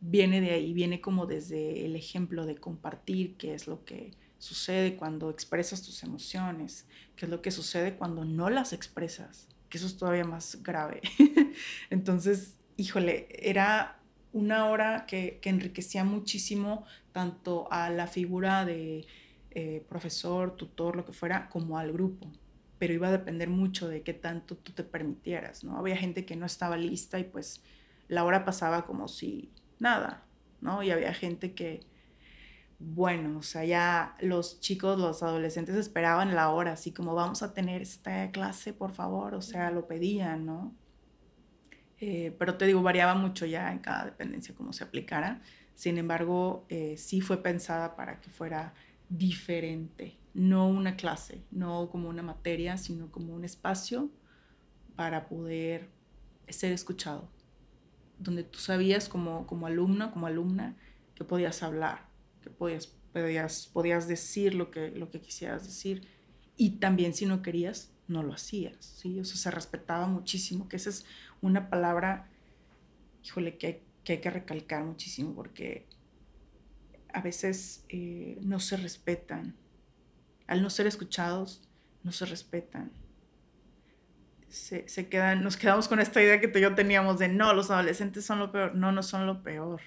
[0.01, 4.95] viene de ahí, viene como desde el ejemplo de compartir qué es lo que sucede
[4.95, 9.85] cuando expresas tus emociones, qué es lo que sucede cuando no las expresas, que eso
[9.85, 11.01] es todavía más grave.
[11.91, 13.99] Entonces, híjole, era
[14.37, 19.07] una hora que, que enriquecía muchísimo tanto a la figura de
[19.51, 22.31] eh, profesor, tutor, lo que fuera, como al grupo.
[22.77, 25.77] Pero iba a depender mucho de qué tanto tú te permitieras, ¿no?
[25.77, 27.63] Había gente que no estaba lista y pues
[28.07, 30.23] la hora pasaba como si nada,
[30.61, 30.83] ¿no?
[30.83, 31.79] Y había gente que,
[32.77, 37.55] bueno, o sea, ya los chicos, los adolescentes esperaban la hora, así como vamos a
[37.55, 40.75] tener esta clase, por favor, o sea, lo pedían, ¿no?
[41.99, 45.41] Eh, pero te digo, variaba mucho ya en cada dependencia cómo se aplicara.
[45.75, 48.73] Sin embargo, eh, sí fue pensada para que fuera
[49.09, 54.09] diferente, no una clase, no como una materia, sino como un espacio
[54.95, 55.89] para poder
[56.49, 57.29] ser escuchado,
[58.19, 60.75] donde tú sabías como, como alumno, como alumna,
[61.15, 62.07] que podías hablar,
[62.41, 66.07] que podías, podías, podías decir lo que, lo que quisieras decir
[66.57, 69.19] y también si no querías, no lo hacías, ¿sí?
[69.19, 71.05] O sea, se respetaba muchísimo, que esa es
[71.41, 72.27] una palabra,
[73.23, 75.85] híjole, que que, hay que recalcar muchísimo porque
[77.13, 79.53] a veces eh, no se respetan.
[80.47, 81.61] Al no ser escuchados,
[82.03, 82.89] no se respetan.
[84.47, 87.69] Se, quedan, nos quedamos con esta idea que tú y yo teníamos de no, los
[87.69, 88.75] adolescentes son lo peor.
[88.75, 89.81] No, no son lo peor.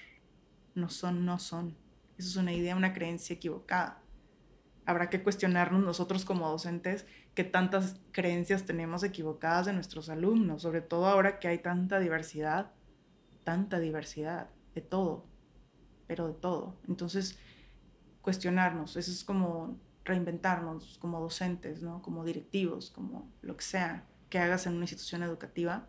[0.75, 1.75] No son, no son.
[2.19, 4.03] Eso es una idea, una creencia equivocada.
[4.85, 10.81] Habrá que cuestionarnos nosotros como docentes qué tantas creencias tenemos equivocadas de nuestros alumnos, sobre
[10.81, 12.71] todo ahora que hay tanta diversidad,
[13.43, 15.31] tanta diversidad de todo
[16.11, 16.75] pero de todo.
[16.89, 17.39] Entonces,
[18.21, 22.01] cuestionarnos, eso es como reinventarnos como docentes, ¿no?
[22.01, 25.87] como directivos, como lo que sea que hagas en una institución educativa,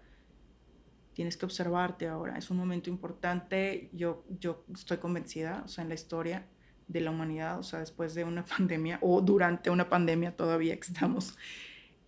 [1.13, 2.39] tienes que observarte ahora.
[2.39, 6.47] Es un momento importante, yo, yo estoy convencida, o sea, en la historia
[6.89, 10.87] de la humanidad, o sea, después de una pandemia o durante una pandemia todavía que
[10.87, 11.37] estamos,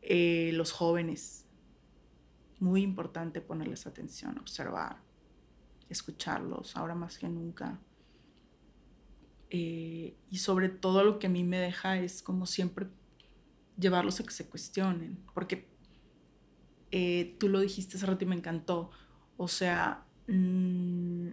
[0.03, 1.47] eh, los jóvenes,
[2.61, 4.99] muy importante ponerles atención, observar,
[5.89, 7.79] escucharlos, ahora más que nunca.
[9.51, 12.89] Eh, y sobre todo lo que a mí me deja es como siempre
[13.77, 15.69] llevarlos a que se cuestionen, porque
[16.91, 18.91] eh, tú lo dijiste hace rato y me encantó,
[19.37, 21.29] o sea, mm,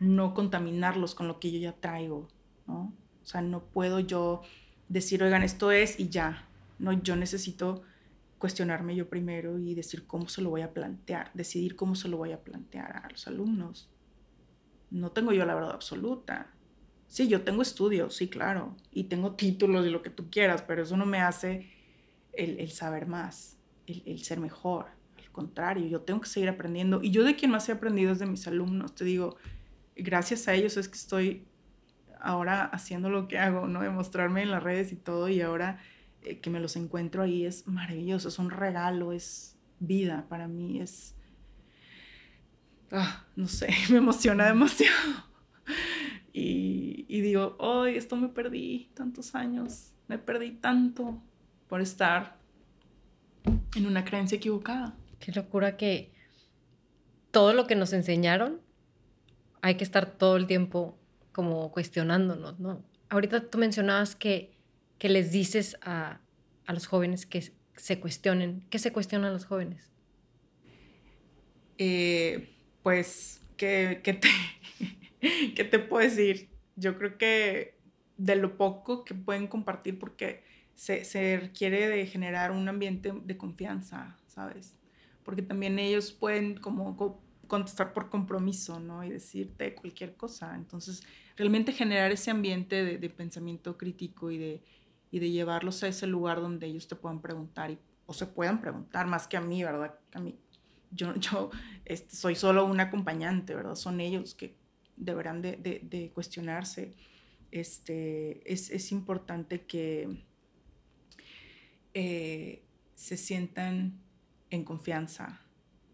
[0.00, 2.28] no contaminarlos con lo que yo ya traigo,
[2.70, 2.94] ¿no?
[3.22, 4.42] O sea, no puedo yo
[4.88, 6.48] decir, oigan, esto es y ya,
[6.78, 6.92] ¿no?
[6.92, 7.82] Yo necesito
[8.38, 12.16] cuestionarme yo primero y decir cómo se lo voy a plantear, decidir cómo se lo
[12.16, 13.90] voy a plantear a los alumnos.
[14.90, 16.54] No tengo yo la verdad absoluta,
[17.10, 20.84] Sí, yo tengo estudios, sí, claro, y tengo títulos y lo que tú quieras, pero
[20.84, 21.68] eso no me hace
[22.32, 23.58] el, saber más,
[23.88, 24.86] el, ser mejor.
[25.18, 27.00] Al contrario, yo tengo que seguir aprendiendo.
[27.02, 28.94] Y yo de quien más he aprendido es de mis alumnos.
[28.94, 29.36] Te digo,
[29.96, 31.48] gracias a ellos es que estoy
[32.22, 33.82] ahora haciendo lo que hago, ¿no?
[33.82, 35.78] De mostrarme en las redes y todo, y ahora
[36.22, 40.80] eh, que me los encuentro ahí es maravilloso, es un regalo, es vida para mí,
[40.80, 41.16] es...
[42.92, 45.24] Ah, no sé, me emociona demasiado.
[46.32, 51.20] Y, digo, hoy esto me perdí tantos años, me perdí tanto
[51.68, 52.36] por estar
[53.74, 54.94] en una creencia equivocada.
[55.18, 56.12] Qué locura que
[57.32, 58.60] todo lo que nos enseñaron
[59.60, 60.99] hay que estar todo el tiempo
[61.40, 62.84] como cuestionándonos, ¿no?
[63.08, 64.52] Ahorita tú mencionabas que,
[64.98, 66.20] que les dices a,
[66.66, 68.62] a los jóvenes que se cuestionen.
[68.68, 69.90] ¿Qué se cuestionan los jóvenes?
[71.78, 74.28] Eh, pues que, que, te,
[75.56, 76.50] ¿Qué te puedo decir?
[76.76, 77.78] Yo creo que
[78.18, 83.38] de lo poco que pueden compartir porque se, se requiere de generar un ambiente de
[83.38, 84.76] confianza, ¿sabes?
[85.24, 89.02] Porque también ellos pueden como contestar por compromiso, ¿no?
[89.02, 90.54] Y decirte cualquier cosa.
[90.54, 91.02] Entonces,
[91.40, 94.60] realmente generar ese ambiente de, pensamiento crítico y de,
[95.10, 99.38] llevarlos a ese lugar donde ellos te puedan preguntar o se puedan preguntar más que
[99.38, 99.98] a mí, ¿verdad?
[100.12, 100.38] A mí,
[100.90, 101.14] yo,
[101.86, 103.74] este, soy solo un acompañante, ¿verdad?
[103.74, 104.54] Son ellos que
[104.96, 106.94] deberán de, cuestionarse.
[107.50, 110.22] Este, es, es importante que
[111.94, 112.62] eh,
[112.94, 113.98] se sientan
[114.50, 115.40] en confianza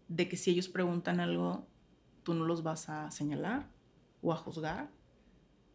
[0.09, 1.65] de que si ellos preguntan algo,
[2.23, 3.69] tú no los vas a señalar
[4.21, 4.96] o a juzgar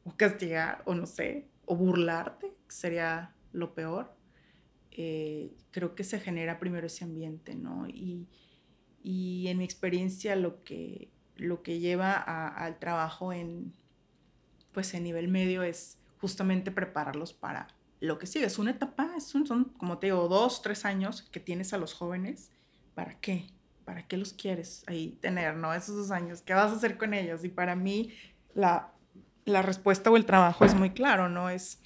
[0.05, 4.15] o castigar o no sé, o burlarte, que sería lo peor.
[4.91, 7.87] Eh, creo que se genera primero ese ambiente, ¿no?
[7.89, 8.29] Y,
[9.03, 13.73] y en mi experiencia lo que, lo que lleva al trabajo en,
[14.73, 17.69] pues en nivel medio es justamente prepararlos para
[18.01, 18.47] lo que sigue.
[18.47, 21.95] Es una etapa, son, son, como te digo, dos, tres años que tienes a los
[21.95, 22.51] jóvenes.
[22.95, 23.47] ¿Para qué?
[23.85, 25.73] ¿Para qué los quieres ahí tener, no?
[25.73, 27.45] Esos dos años, ¿qué vas a hacer con ellos?
[27.45, 28.13] Y para mí
[28.55, 28.92] la,
[29.45, 31.51] la respuesta o el trabajo es muy claro, ¿no?
[31.51, 31.81] Es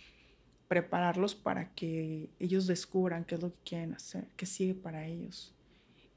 [0.69, 5.57] prepararlos para que ellos descubran qué es lo que quieren hacer, qué sigue para ellos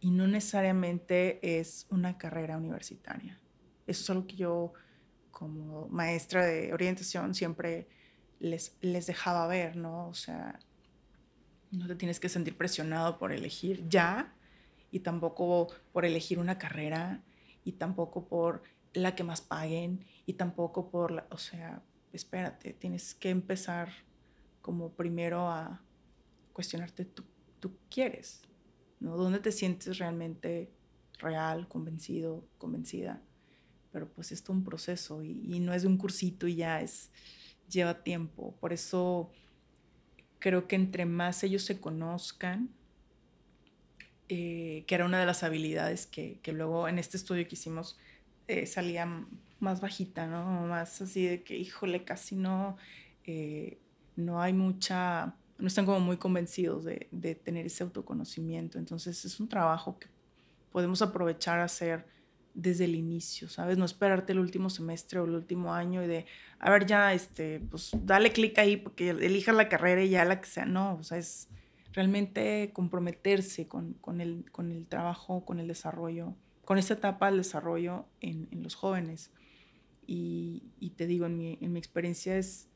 [0.01, 3.39] y no necesariamente es una carrera universitaria.
[3.85, 4.73] Eso es algo que yo
[5.31, 7.87] como maestra de orientación siempre
[8.39, 10.07] les, les dejaba ver, ¿no?
[10.07, 10.59] O sea,
[11.71, 14.33] no te tienes que sentir presionado por elegir ya
[14.91, 17.21] y tampoco por elegir una carrera
[17.63, 18.63] y tampoco por
[18.93, 21.81] la que más paguen y tampoco por la, o sea,
[22.13, 23.89] espérate, tienes que empezar
[24.61, 25.81] como primero a
[26.53, 27.23] cuestionarte, ¿tú,
[27.59, 28.43] tú quieres?
[28.99, 29.17] ¿no?
[29.17, 30.71] ¿Dónde te sientes realmente
[31.17, 33.23] real, convencido, convencida?
[33.91, 37.09] Pero pues es un proceso y, no es un cursito y ya es,
[37.67, 38.55] lleva tiempo.
[38.59, 39.31] Por eso
[40.37, 42.69] creo que entre más ellos se conozcan,
[44.27, 47.97] eh, que era una de las habilidades que, luego en este estudio que hicimos
[48.49, 49.07] eh, salía
[49.59, 50.67] más bajita, ¿no?
[50.67, 52.77] Más así de que, híjole, casi no,
[53.25, 53.77] eh,
[54.15, 58.79] no hay mucha no están como muy convencidos de, tener ese autoconocimiento.
[58.79, 60.07] Entonces es un trabajo que
[60.71, 62.07] podemos aprovechar a hacer
[62.53, 63.77] desde el inicio, ¿sabes?
[63.77, 66.25] No esperarte el último semestre o el último año y de,
[66.59, 70.41] a ver, ya, este, pues dale clic ahí porque elijas la carrera y ya la
[70.41, 70.65] que sea.
[70.65, 71.47] No, o sea, es
[71.93, 76.35] realmente comprometerse con, con, el, con el trabajo, con el desarrollo,
[76.69, 79.31] con esta etapa del desarrollo en, los jóvenes.
[80.05, 82.69] Y, te digo, en mi, en mi experiencia es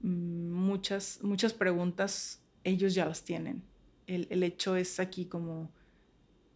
[0.00, 3.62] Mm, muchas, muchas preguntas ellos ya las tienen.
[4.06, 5.72] El, hecho es aquí como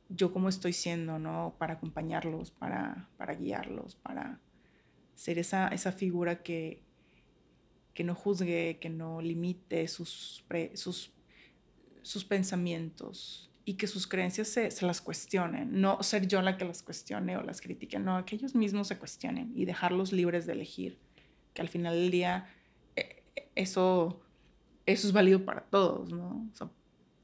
[0.08, 1.56] yo cómo estoy siendo, ¿no?
[1.58, 4.40] Para acompañarlos, para, para guiarlos, para
[5.16, 6.82] ser esa, esa figura que,
[7.92, 10.44] que no juzgue, que no limite sus,
[10.74, 11.12] sus,
[12.02, 15.80] sus pensamientos y que sus creencias se, se, las cuestionen.
[15.80, 18.98] No ser yo la que las cuestione o las critique, no, que ellos mismos se
[18.98, 20.98] cuestionen y dejarlos libres de elegir.
[21.54, 22.48] Que al final del día
[23.54, 24.20] eso,
[24.86, 26.50] eso es válido para todos, ¿no?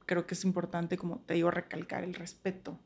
[0.06, 2.78] creo que es importante, como te digo, recalcar el respeto,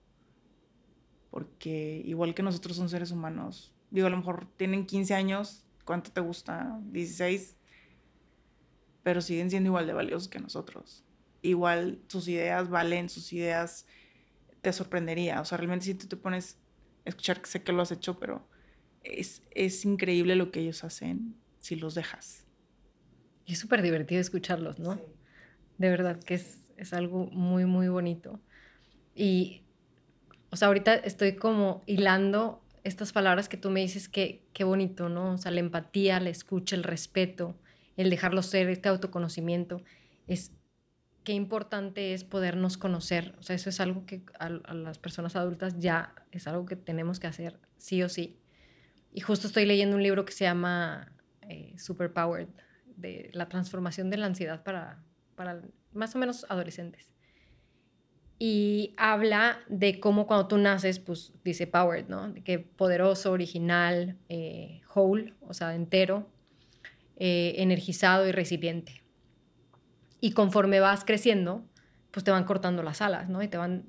[1.31, 6.11] porque igual que nosotros son seres humanos, digo, a lo mejor tienen 15 años, ¿cuánto
[6.13, 6.81] te gusta?
[6.85, 7.59] 16,
[9.03, 11.05] pero siguen siendo igual de valiosos que nosotros.
[11.43, 13.87] Igual sus ideas valen, sus ideas
[14.61, 16.59] te sorprendería, o sea, realmente si tú te pones
[17.07, 18.47] a escuchar, sé que lo has hecho, pero
[19.03, 22.45] es, es increíble lo que ellos hacen si los dejas.
[23.47, 25.01] Y es súper divertido escucharlos, ¿no?
[25.79, 28.41] De verdad que es, es algo muy, muy bonito.
[29.15, 29.63] Y,
[30.51, 35.09] o sea, ahorita estoy como hilando estas palabras que tú me dices, que qué bonito,
[35.09, 35.35] ¿no?
[35.35, 37.59] O sea, la empatía, la escucha, el respeto,
[37.97, 39.83] el dejarlo ser, este autoconocimiento,
[40.27, 40.53] es
[41.25, 43.35] qué importante es podernos conocer.
[43.39, 47.21] O sea, eso es algo que a, las personas adultas ya es algo que tenemos
[47.21, 48.39] que hacer sí o sí.
[49.13, 51.13] Y justo estoy leyendo un libro que se llama
[51.43, 52.49] eh, Superpowered,
[52.97, 55.03] de la transformación de la ansiedad para,
[55.35, 55.63] para
[55.93, 57.11] más o menos adolescentes.
[58.39, 62.33] Y habla de cómo cuando tú naces, pues dice powered, ¿no?
[62.33, 66.27] De que poderoso, original, eh, whole, o sea, entero,
[67.17, 69.00] eh, energizado y resiliente.
[70.21, 71.65] Y conforme vas creciendo,
[72.11, 73.43] pues te van cortando las alas, ¿no?
[73.43, 73.87] Y te van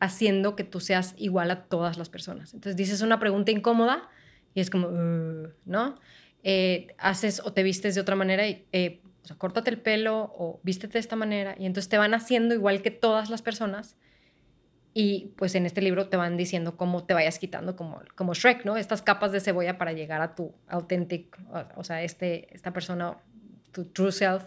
[0.00, 2.54] haciendo que tú seas igual a todas las personas.
[2.54, 4.08] Entonces dices una pregunta incómoda
[4.54, 4.88] y es como,
[5.64, 5.98] ¿no?
[6.42, 10.32] Eh, haces o te vistes de otra manera y, eh, o sea, córtate el pelo
[10.36, 13.96] o vístete de esta manera y entonces te van haciendo igual que todas las personas
[14.92, 18.64] y pues en este libro te van diciendo cómo te vayas quitando como, como Shrek,
[18.64, 18.76] ¿no?
[18.76, 21.38] Estas capas de cebolla para llegar a tu authentic,
[21.76, 23.16] o, sea, este, esta persona,
[23.70, 24.44] tu true self.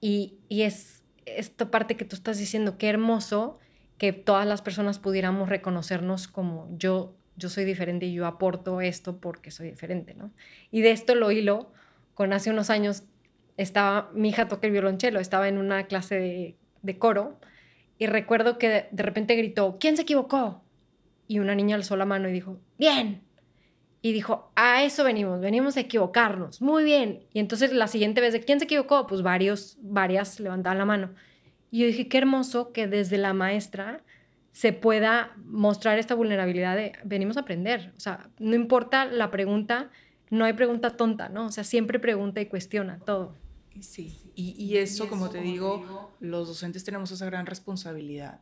[0.00, 3.58] Y, y es esta parte que tú estás diciendo, qué hermoso
[3.98, 9.18] que todas las personas pudiéramos reconocernos como yo yo soy diferente y yo aporto esto
[9.18, 10.32] porque soy diferente, ¿no?
[10.70, 11.72] Y de esto lo hilo
[12.14, 13.04] con hace unos años,
[13.56, 17.38] estaba, mi hija toca el violonchelo, estaba en una clase de, coro
[17.98, 20.62] y recuerdo que de, de repente gritó, ¿quién se equivocó?
[21.28, 23.22] Y una niña alzó la mano y dijo, bien,
[24.08, 27.26] y dijo, a eso venimos, venimos a equivocarnos, muy bien.
[27.34, 29.06] Y entonces la siguiente vez, ¿de quién se equivocó?
[29.06, 31.10] Pues varios, varias levantaban la mano.
[31.70, 34.02] Y yo dije, qué hermoso que desde la maestra
[34.52, 37.92] se pueda mostrar esta vulnerabilidad de venimos a aprender.
[37.98, 39.90] O sea, no importa la pregunta,
[40.30, 41.44] no hay pregunta tonta, ¿no?
[41.44, 43.34] O sea, siempre pregunta y cuestiona todo.
[43.80, 48.40] Sí, y, eso, como, te, digo, los docentes tenemos esa gran responsabilidad.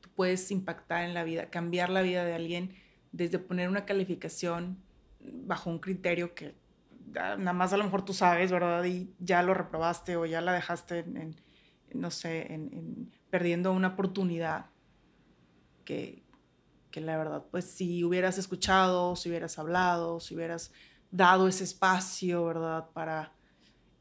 [0.00, 2.83] Tú puedes impactar en la vida, cambiar la vida de alguien
[3.14, 4.76] desde poner una calificación
[5.20, 6.54] bajo un criterio que
[7.12, 8.84] nada más a lo mejor tú sabes, ¿verdad?
[8.84, 11.36] Y ya lo reprobaste o ya la dejaste en,
[11.92, 14.66] no sé, en, perdiendo una oportunidad
[15.84, 16.24] que,
[16.90, 20.72] que la verdad, pues si hubieras escuchado, si hubieras hablado, si hubieras
[21.12, 22.90] dado ese espacio, ¿verdad?
[22.92, 23.32] Para,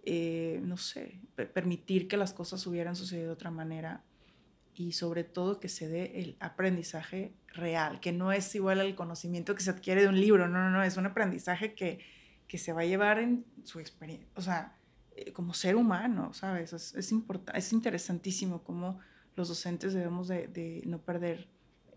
[0.05, 1.19] eh, no sé,
[1.53, 4.01] permitir que las cosas hubieran sucedido de otra manera,
[4.75, 9.55] y sobre todo que se dé el aprendizaje real, que no es igual al conocimiento
[9.55, 11.99] que se adquiere de un libro, no, no, no, es un aprendizaje que,
[12.47, 14.77] que se va a llevar en su experiencia, o sea,
[15.15, 16.73] eh, como ser humano, ¿sabes?
[16.73, 17.13] Es, es,
[17.53, 18.99] es interesantísimo cómo
[19.35, 21.47] los docentes debemos de, no perder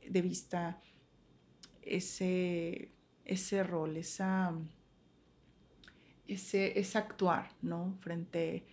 [0.06, 0.80] de vista
[1.82, 2.90] ese,
[3.24, 4.54] ese rol, esa,
[6.26, 7.96] ese, ese actuar, ¿no?
[8.00, 8.66] Frente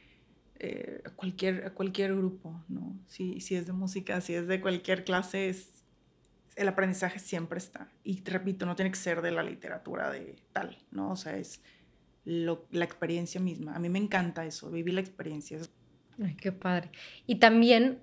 [0.65, 2.97] eh, cualquier, cualquier grupo, ¿no?
[3.07, 5.83] Si, si es de música, si es de cualquier clase, es,
[6.55, 7.89] el aprendizaje siempre está.
[8.05, 11.11] Y te repito, no tiene que ser de la literatura de tal, ¿no?
[11.11, 11.61] O sea, es
[12.23, 13.75] lo, la experiencia misma.
[13.75, 15.59] A mí me encanta eso, vivir la experiencia.
[16.23, 16.91] Ay, qué padre.
[17.27, 17.99] Y también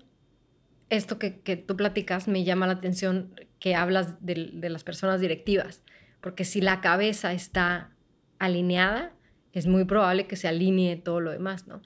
[0.91, 5.19] esto que, que, tú platicas me llama la atención que hablas de, de, las personas
[5.19, 5.81] directivas,
[6.21, 7.89] porque si la cabeza está
[8.37, 9.13] alineada,
[9.51, 11.81] es muy probable que se alinee todo lo demás, ¿no?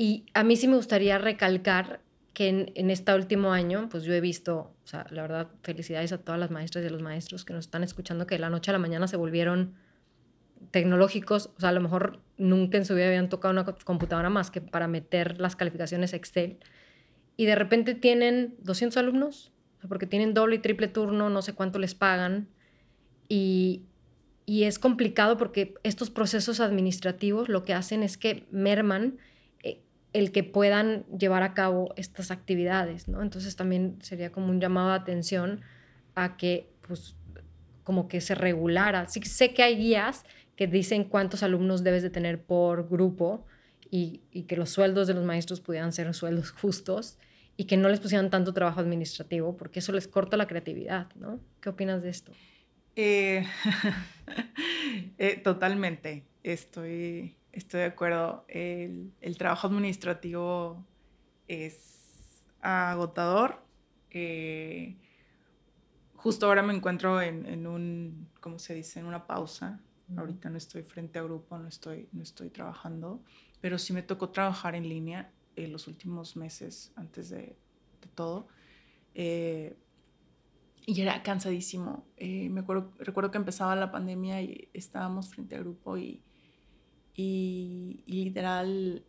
[0.00, 2.00] Y a mí sí me gustaría recalcar
[2.32, 6.10] que en, en este último año, pues yo he visto, o sea, la verdad, felicidades
[6.12, 8.48] a todas las maestras y a los maestros que nos están escuchando, que de la
[8.48, 9.74] noche a la mañana se volvieron
[10.70, 14.50] tecnológicos, o sea, a lo mejor nunca en su vida habían tocado una computadora más
[14.50, 16.56] que para meter las calificaciones Excel.
[17.36, 19.52] Y de repente tienen 200 alumnos,
[19.86, 22.48] porque tienen doble y triple turno, no sé cuánto les pagan.
[23.28, 23.82] Y,
[24.46, 29.18] y es complicado porque estos procesos administrativos lo que hacen es que merman
[30.12, 33.22] el que puedan llevar a cabo estas actividades, ¿no?
[33.22, 35.60] Entonces también sería como un llamado de atención
[36.14, 37.16] a que, pues,
[37.84, 39.08] como que se regulara.
[39.08, 40.24] Sí, sé que hay guías
[40.56, 43.46] que dicen cuántos alumnos debes de tener por grupo
[43.90, 47.18] y, que los sueldos de los maestros pudieran ser sueldos justos
[47.56, 51.40] y que no les pusieran tanto trabajo administrativo, porque eso les corta la creatividad, ¿no?
[51.60, 52.32] ¿Qué opinas de esto?
[52.96, 53.44] Eh,
[55.18, 56.24] eh, totalmente.
[56.42, 58.44] Estoy estoy de acuerdo.
[58.48, 60.84] El, el trabajo administrativo
[61.48, 63.62] es agotador.
[64.10, 64.96] Eh,
[66.14, 69.00] justo ahora me encuentro en, en, un, ¿cómo se dice?
[69.00, 69.80] En una pausa.
[70.16, 73.22] Ahorita no estoy frente a grupo, no estoy, no estoy trabajando,
[73.60, 77.56] pero sí me tocó trabajar en línea en los últimos meses antes de,
[78.00, 78.48] de todo.
[79.14, 79.76] Eh,
[80.86, 82.06] y era cansadísimo.
[82.16, 86.24] Eh, me acuerdo, recuerdo que empezaba la pandemia y estábamos frente a grupo y
[87.20, 89.04] y, literal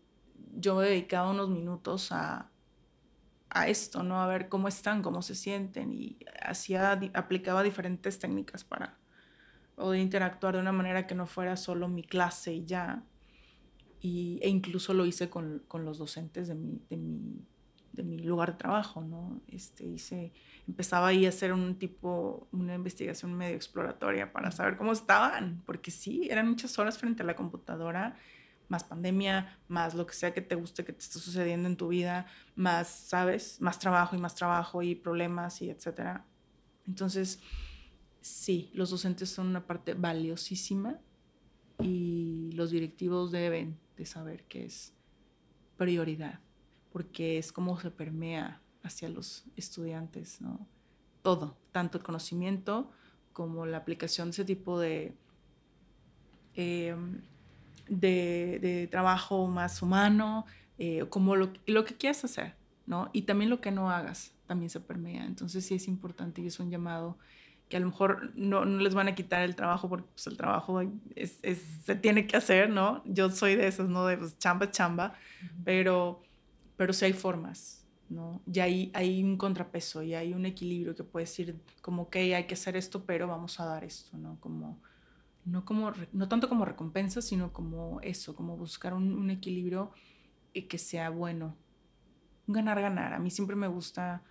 [0.54, 2.50] yo me dedicaba unos minutos a,
[3.50, 4.22] a esto, ¿no?
[4.22, 8.98] A ver cómo están, cómo se sienten y hacía, aplicaba diferentes técnicas para
[9.76, 13.04] poder interactuar de una manera que no fuera solo mi clase y ya.
[14.02, 17.46] Y, e incluso lo hice con, con los docentes de mi, de mi,
[17.94, 19.42] de mi lugar de trabajo, ¿no?
[19.48, 20.32] Este, hice,
[20.68, 25.92] empezaba ahí a hacer un tipo, una investigación medio exploratoria para saber cómo estaban, porque
[25.92, 28.18] sí, eran muchas horas frente a la computadora,
[28.70, 31.90] más pandemia, más lo que sea que te guste que te esté sucediendo en tu
[31.90, 32.26] vida,
[32.56, 33.60] más, ¿sabes?
[33.60, 36.26] Más trabajo y más trabajo y problemas y etcétera.
[36.88, 37.42] Entonces,
[38.22, 41.00] sí, los docentes son una parte valiosísima
[41.82, 44.94] y los directivos deben de saber que es
[45.76, 46.40] prioridad
[46.92, 50.68] porque es como se permea hacia los estudiantes, ¿no?
[51.22, 52.92] Todo, tanto el conocimiento
[53.34, 55.16] como la aplicación de ese tipo de,
[56.56, 56.96] eh,
[57.88, 60.46] de, de, trabajo más humano,
[60.78, 63.10] eh, como lo, lo, que quieras hacer, ¿no?
[63.14, 65.26] Y también lo que no hagas también se permea.
[65.26, 67.18] Entonces sí es importante y es un llamado
[67.70, 70.36] que a lo mejor no, no les van a quitar el trabajo porque pues, el
[70.36, 70.82] trabajo
[71.16, 73.02] es, es, se tiene que hacer, ¿no?
[73.06, 74.06] Yo soy de esos, ¿no?
[74.06, 75.14] De pues, chamba, chamba,
[75.64, 76.22] pero
[76.82, 78.42] pero sí hay formas ¿no?
[78.48, 82.46] Ya hay, hay un contrapeso, y hay un equilibrio que puede decir como, ok, hay
[82.46, 84.40] que hacer esto, pero vamos a dar esto, ¿no?
[84.40, 84.82] Como,
[85.46, 89.92] no, como, no tanto como recompensa, sino como eso, como buscar un, equilibrio
[90.54, 91.56] y que sea bueno.
[92.48, 93.14] Ganar, ganar.
[93.14, 94.24] A mí siempre me gusta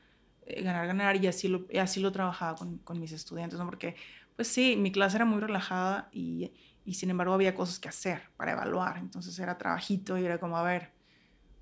[0.42, 3.64] eh, ganar, ganar y así lo, así lo trabajaba con, con, mis estudiantes, ¿no?
[3.64, 3.94] Porque,
[4.36, 6.52] pues sí, mi clase era muy relajada y,
[6.84, 8.98] y sin embargo había cosas que hacer para evaluar.
[8.98, 10.99] Entonces era trabajito y era como, a ver,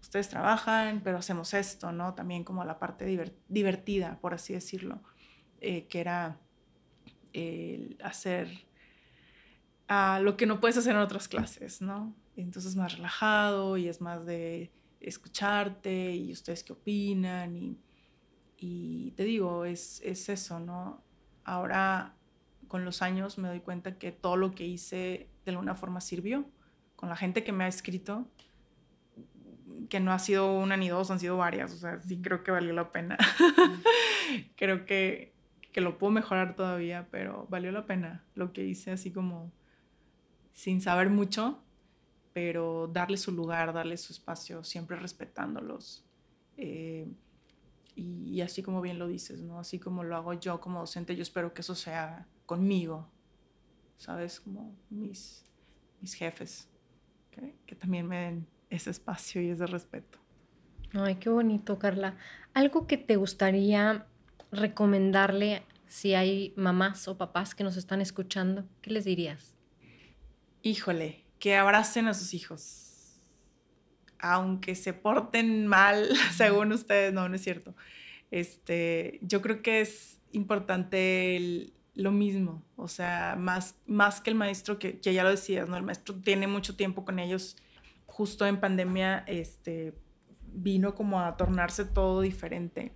[0.01, 2.15] ustedes trabajan, pero hacemos esto, ¿no?
[2.15, 3.05] También como la parte
[3.49, 5.03] divertida, por así decirlo,
[5.61, 6.39] eh, que era
[8.03, 8.67] hacer
[9.87, 12.15] a lo que no puedes hacer en otras clases, ¿no?
[12.37, 14.71] Entonces más relajado y es más de
[15.01, 17.79] escucharte y ustedes qué opinan y,
[18.57, 21.03] y te digo, es, es eso, ¿no?
[21.45, 22.15] Ahora
[22.69, 26.45] con los años me doy cuenta que todo lo que hice de alguna forma sirvió.
[26.97, 28.29] Con la gente que me ha escrito,
[29.89, 31.73] que no ha sido una ni dos, han sido varias.
[31.73, 33.17] O sea, sí creo que valió la pena.
[34.57, 35.35] creo que,
[35.73, 39.53] que lo puedo mejorar todavía, pero valió la pena lo que hice así como
[40.53, 41.63] sin saber mucho,
[42.33, 46.05] pero darle su lugar, darle su espacio, siempre respetándolos.
[46.57, 47.07] Eh,
[47.95, 49.59] y, así como bien lo dices, ¿no?
[49.59, 53.09] Así como lo hago yo como docente, yo espero que eso sea conmigo,
[53.97, 54.41] ¿sabes?
[54.41, 55.45] Como mis,
[56.01, 56.69] mis jefes,
[57.67, 60.19] que también me den ese espacio y ese respeto.
[60.93, 62.17] Ay, qué bonito, Carla.
[62.55, 64.07] ¿Algo que te gustaría
[64.51, 68.65] recomendarle si hay mamás o papás que nos están escuchando?
[68.81, 69.59] ¿Qué les dirías?
[70.63, 73.21] híjole, que abracen a sus hijos.
[74.19, 77.75] Aunque se porten mal, según ustedes, no, no es cierto.
[78.31, 84.79] Este, yo creo que es importante lo mismo, o sea, más, más que el maestro,
[84.79, 85.77] que, ya lo decías, ¿no?
[85.77, 87.57] El maestro tiene mucho tiempo con ellos.
[88.19, 89.95] Justo en pandemia, este,
[90.53, 92.93] vino como a tornarse todo diferente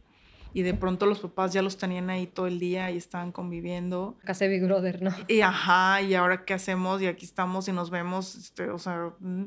[0.52, 4.18] y de pronto los papás ya los tenían ahí todo el día y estaban conviviendo.
[4.24, 5.12] Casi Big Brother, ¿no?
[5.28, 9.12] Y ajá, y ahora qué hacemos y aquí estamos y nos vemos, este, o sea,
[9.20, 9.44] mm,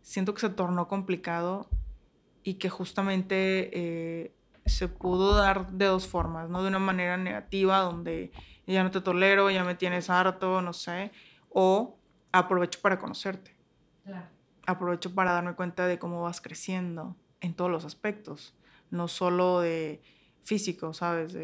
[0.00, 1.68] siento que se tornó complicado
[2.42, 4.32] y que justamente eh,
[4.64, 6.62] se pudo dar de dos formas, ¿no?
[6.62, 8.32] De una manera negativa donde
[8.66, 11.12] ya no te tolero, ya me tienes harto, no sé,
[11.50, 11.98] o
[12.32, 13.54] aprovecho para conocerte.
[14.06, 14.37] Claro.
[14.68, 18.54] Aprovecho para darme cuenta de cómo vas creciendo en todos los aspectos,
[18.90, 20.02] no solo de
[20.42, 21.34] físico, ¿sabes?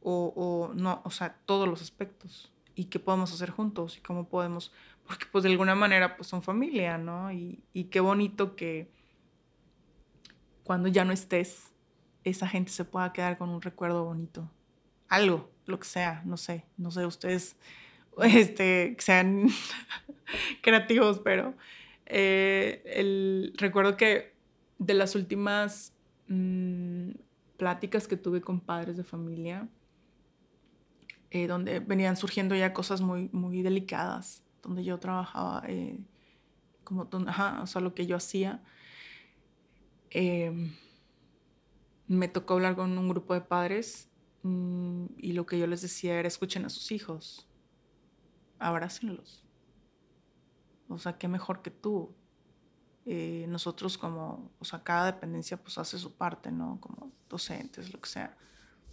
[0.00, 2.50] o, o, no, o sea, todos los aspectos.
[2.74, 4.72] Y qué podemos hacer juntos y cómo podemos,
[5.06, 7.30] porque pues de alguna manera pues son familia, ¿no?
[7.30, 8.90] Y, y qué bonito que
[10.62, 11.74] cuando ya no estés,
[12.24, 14.50] esa gente se pueda quedar con un recuerdo bonito.
[15.08, 17.56] Algo, lo que sea, no sé, no sé, ustedes
[18.22, 19.48] este, sean
[20.62, 21.54] creativos, pero
[22.06, 24.34] eh, el, recuerdo que
[24.78, 25.94] de las últimas
[26.28, 27.10] mm,
[27.56, 29.68] pláticas que tuve con padres de familia,
[31.30, 35.98] eh, donde venían surgiendo ya cosas muy, muy delicadas, donde yo trabajaba, eh,
[36.84, 38.62] como, ajá, o sea, lo que yo hacía.
[40.10, 40.72] Em,
[42.06, 44.10] me tocó hablar con un grupo de padres
[44.42, 47.48] mm, y lo que yo les decía era escuchen a sus hijos,
[48.58, 49.43] abrácenlos.
[50.88, 52.14] O sea, qué mejor que tú.
[53.06, 56.80] Eh, nosotros como, o sea, cada dependencia pues hace su parte, ¿no?
[56.80, 58.36] Como docentes, lo que sea.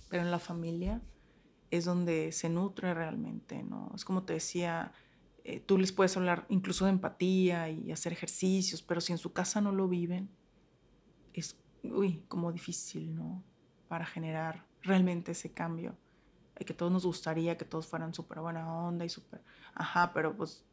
[0.10, 1.02] Pero en la familia
[1.70, 3.92] es donde se nutre realmente, ¿no?
[3.96, 4.92] Es como te decía,
[5.44, 9.32] eh, tú les puedes hablar incluso de empatía y hacer ejercicios, pero si en su
[9.32, 10.30] casa no lo viven,
[11.34, 13.44] es, uy, como difícil, ¿no?
[13.88, 15.96] Para generar realmente ese cambio.
[16.60, 19.42] Y que todos nos gustaría que todos fueran súper buena onda y súper,
[19.74, 20.64] ajá, pero pues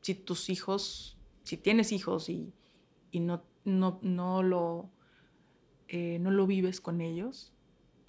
[0.00, 1.20] si tus hijos
[1.50, 2.52] si tienes hijos y,
[3.12, 4.88] no, no, lo,
[5.88, 7.52] eh, no lo vives con ellos,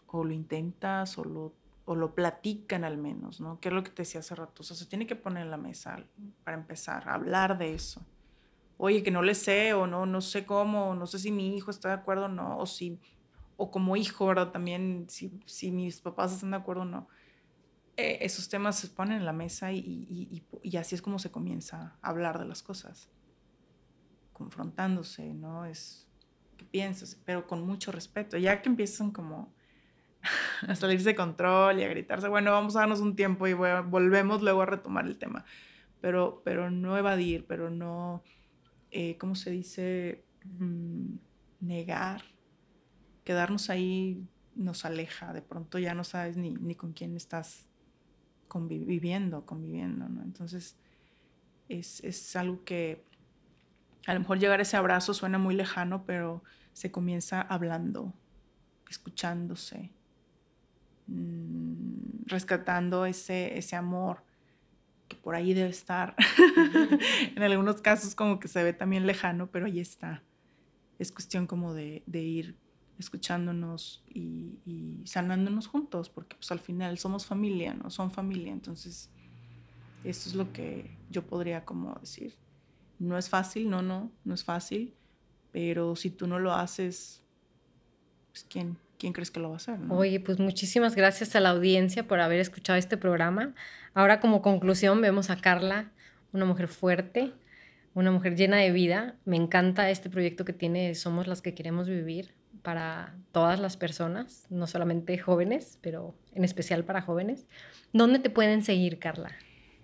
[0.06, 1.54] o lo intentas, o lo,
[1.86, 3.60] o lo platican al menos, ¿no?
[3.60, 4.62] Que es lo que te decía hace rato.
[4.62, 6.06] O sea, se tiene que poner en la mesa
[6.44, 8.06] para empezar, a hablar de eso.
[8.78, 11.72] Oye, que no le sé, o no, no sé cómo, no sé si mi hijo
[11.72, 13.00] está de acuerdo o no, o si,
[13.58, 14.52] o como hijo, ¿verdad?
[14.52, 17.08] También, si, si mis papás están de acuerdo o no.
[17.98, 21.32] Eh, esos temas se ponen en la mesa y, y, y así es como se
[21.32, 23.10] comienza a hablar de las cosas
[24.42, 25.66] confrontándose, ¿no?
[25.66, 26.08] Es,
[26.58, 27.16] ¿qué piensas?
[27.26, 28.38] Pero con mucho respeto.
[28.38, 29.54] Ya que empiezan como
[30.68, 34.42] a salirse de control y a gritarse, bueno, vamos a darnos un tiempo y volvemos
[34.42, 35.46] luego a retomar el tema.
[36.02, 38.24] Pero, pero no evadir, pero no,
[38.89, 40.26] eh, ¿cómo se dice?
[40.44, 41.18] Mm,
[41.60, 42.24] negar.
[43.24, 45.34] Quedarnos ahí nos aleja.
[45.34, 47.68] De pronto ya no sabes ni, ni con quién estás
[48.52, 50.22] conviviendo, conviviendo, ¿no?
[50.24, 50.76] Entonces,
[51.70, 53.02] es, es algo que
[54.06, 56.43] a lo mejor llegar a ese abrazo suena muy lejano, pero
[56.74, 58.14] se comienza hablando,
[58.89, 59.93] escuchándose,
[61.08, 64.22] mm, rescatando ese, ese amor
[65.08, 66.14] que por ahí debe estar.
[67.38, 70.24] en algunos casos como que se ve también lejano, pero ahí está.
[70.99, 72.58] Es cuestión como de, ir
[73.02, 77.89] escuchándonos y, y, sanándonos juntos, porque pues al final somos familia, ¿no?
[77.89, 79.10] Son familia, entonces
[80.04, 82.36] eso es lo que yo podría como decir.
[82.99, 84.93] No es fácil, no, no, no es fácil,
[85.52, 87.24] pero si tú no lo haces,
[88.32, 89.80] pues ¿quién, quién crees que lo va a hacer?
[89.89, 93.54] Oye, pues muchísimas gracias a la audiencia por haber escuchado este programa.
[93.93, 95.91] Ahora como conclusión vemos a Carla,
[96.32, 97.34] una mujer fuerte,
[97.93, 99.16] una mujer llena de vida.
[99.26, 104.45] Me encanta este proyecto que tiene Somos las que queremos vivir para todas las personas,
[104.49, 107.47] no solamente jóvenes, pero en especial para jóvenes.
[107.93, 109.32] ¿Dónde te pueden seguir, Carla?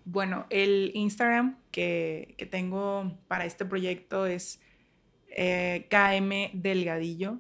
[0.05, 4.61] Bueno, el Instagram que, tengo para este proyecto es
[5.30, 7.39] eh, KM Delgadillo.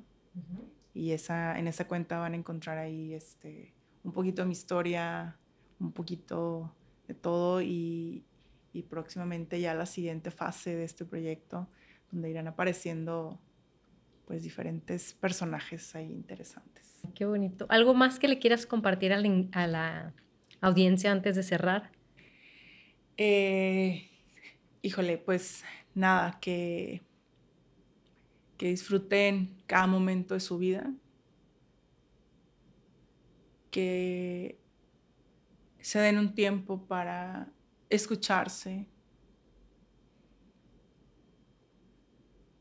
[0.93, 3.73] Y esa, en esa cuenta van a encontrar ahí este,
[4.03, 5.37] un poquito de mi historia,
[5.79, 6.73] un poquito
[7.07, 8.25] de todo y,
[8.73, 11.67] y próximamente ya la siguiente fase de este proyecto,
[12.11, 13.39] donde irán apareciendo
[14.27, 16.99] pues diferentes personajes ahí interesantes.
[17.15, 17.65] Qué bonito.
[17.69, 20.13] ¿Algo más que le quieras compartir a la, a la
[20.59, 21.91] audiencia antes de cerrar?
[23.15, 24.09] Eh,
[24.81, 25.63] híjole, pues
[25.95, 27.01] nada, que,
[28.57, 30.93] que disfruten cada momento de su vida,
[33.71, 34.59] que
[35.79, 37.47] se den un tiempo para
[37.89, 38.87] escucharse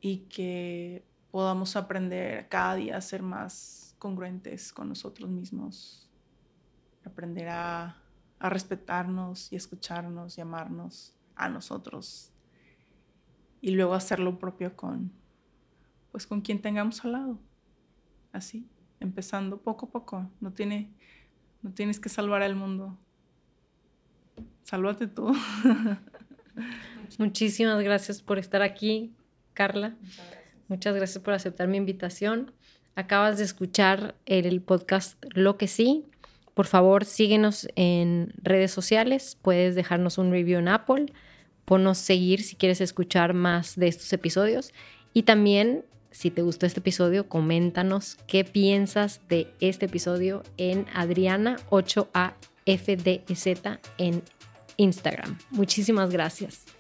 [0.01, 1.06] y que
[1.37, 6.09] podamos aprender cada día a ser más congruentes con nosotros mismos,
[7.05, 7.97] aprender a
[8.39, 12.33] a respetarnos y escucharnos y amarnos a nosotros.
[13.61, 15.13] Y luego hacer lo propio con,
[16.13, 17.39] pues con quien tengamos al lado.
[18.33, 18.69] Así,
[19.01, 20.31] empezando poco a poco.
[20.41, 20.93] No, tiene,
[21.63, 22.97] no tienes que salvar al mundo.
[24.65, 25.35] Sálvate tú.
[27.19, 29.15] Muchísimas gracias por estar aquí,
[29.55, 29.97] Carla.
[30.01, 30.46] Muchas gracias
[31.23, 32.53] por aceptar mi invitación.
[32.95, 36.05] Acabas de escuchar el podcast Lo que sí,
[36.55, 41.13] por favor, síguenos en redes sociales, puedes dejarnos un review en Apple,
[41.67, 44.73] ponnos seguir si quieres escuchar más de estos episodios
[45.13, 53.79] y también si te gustó este episodio, coméntanos qué piensas de este episodio en Adriana8AFDZ
[53.99, 54.23] en
[54.79, 55.37] Instagram.
[55.51, 56.76] Muchísimas gracias.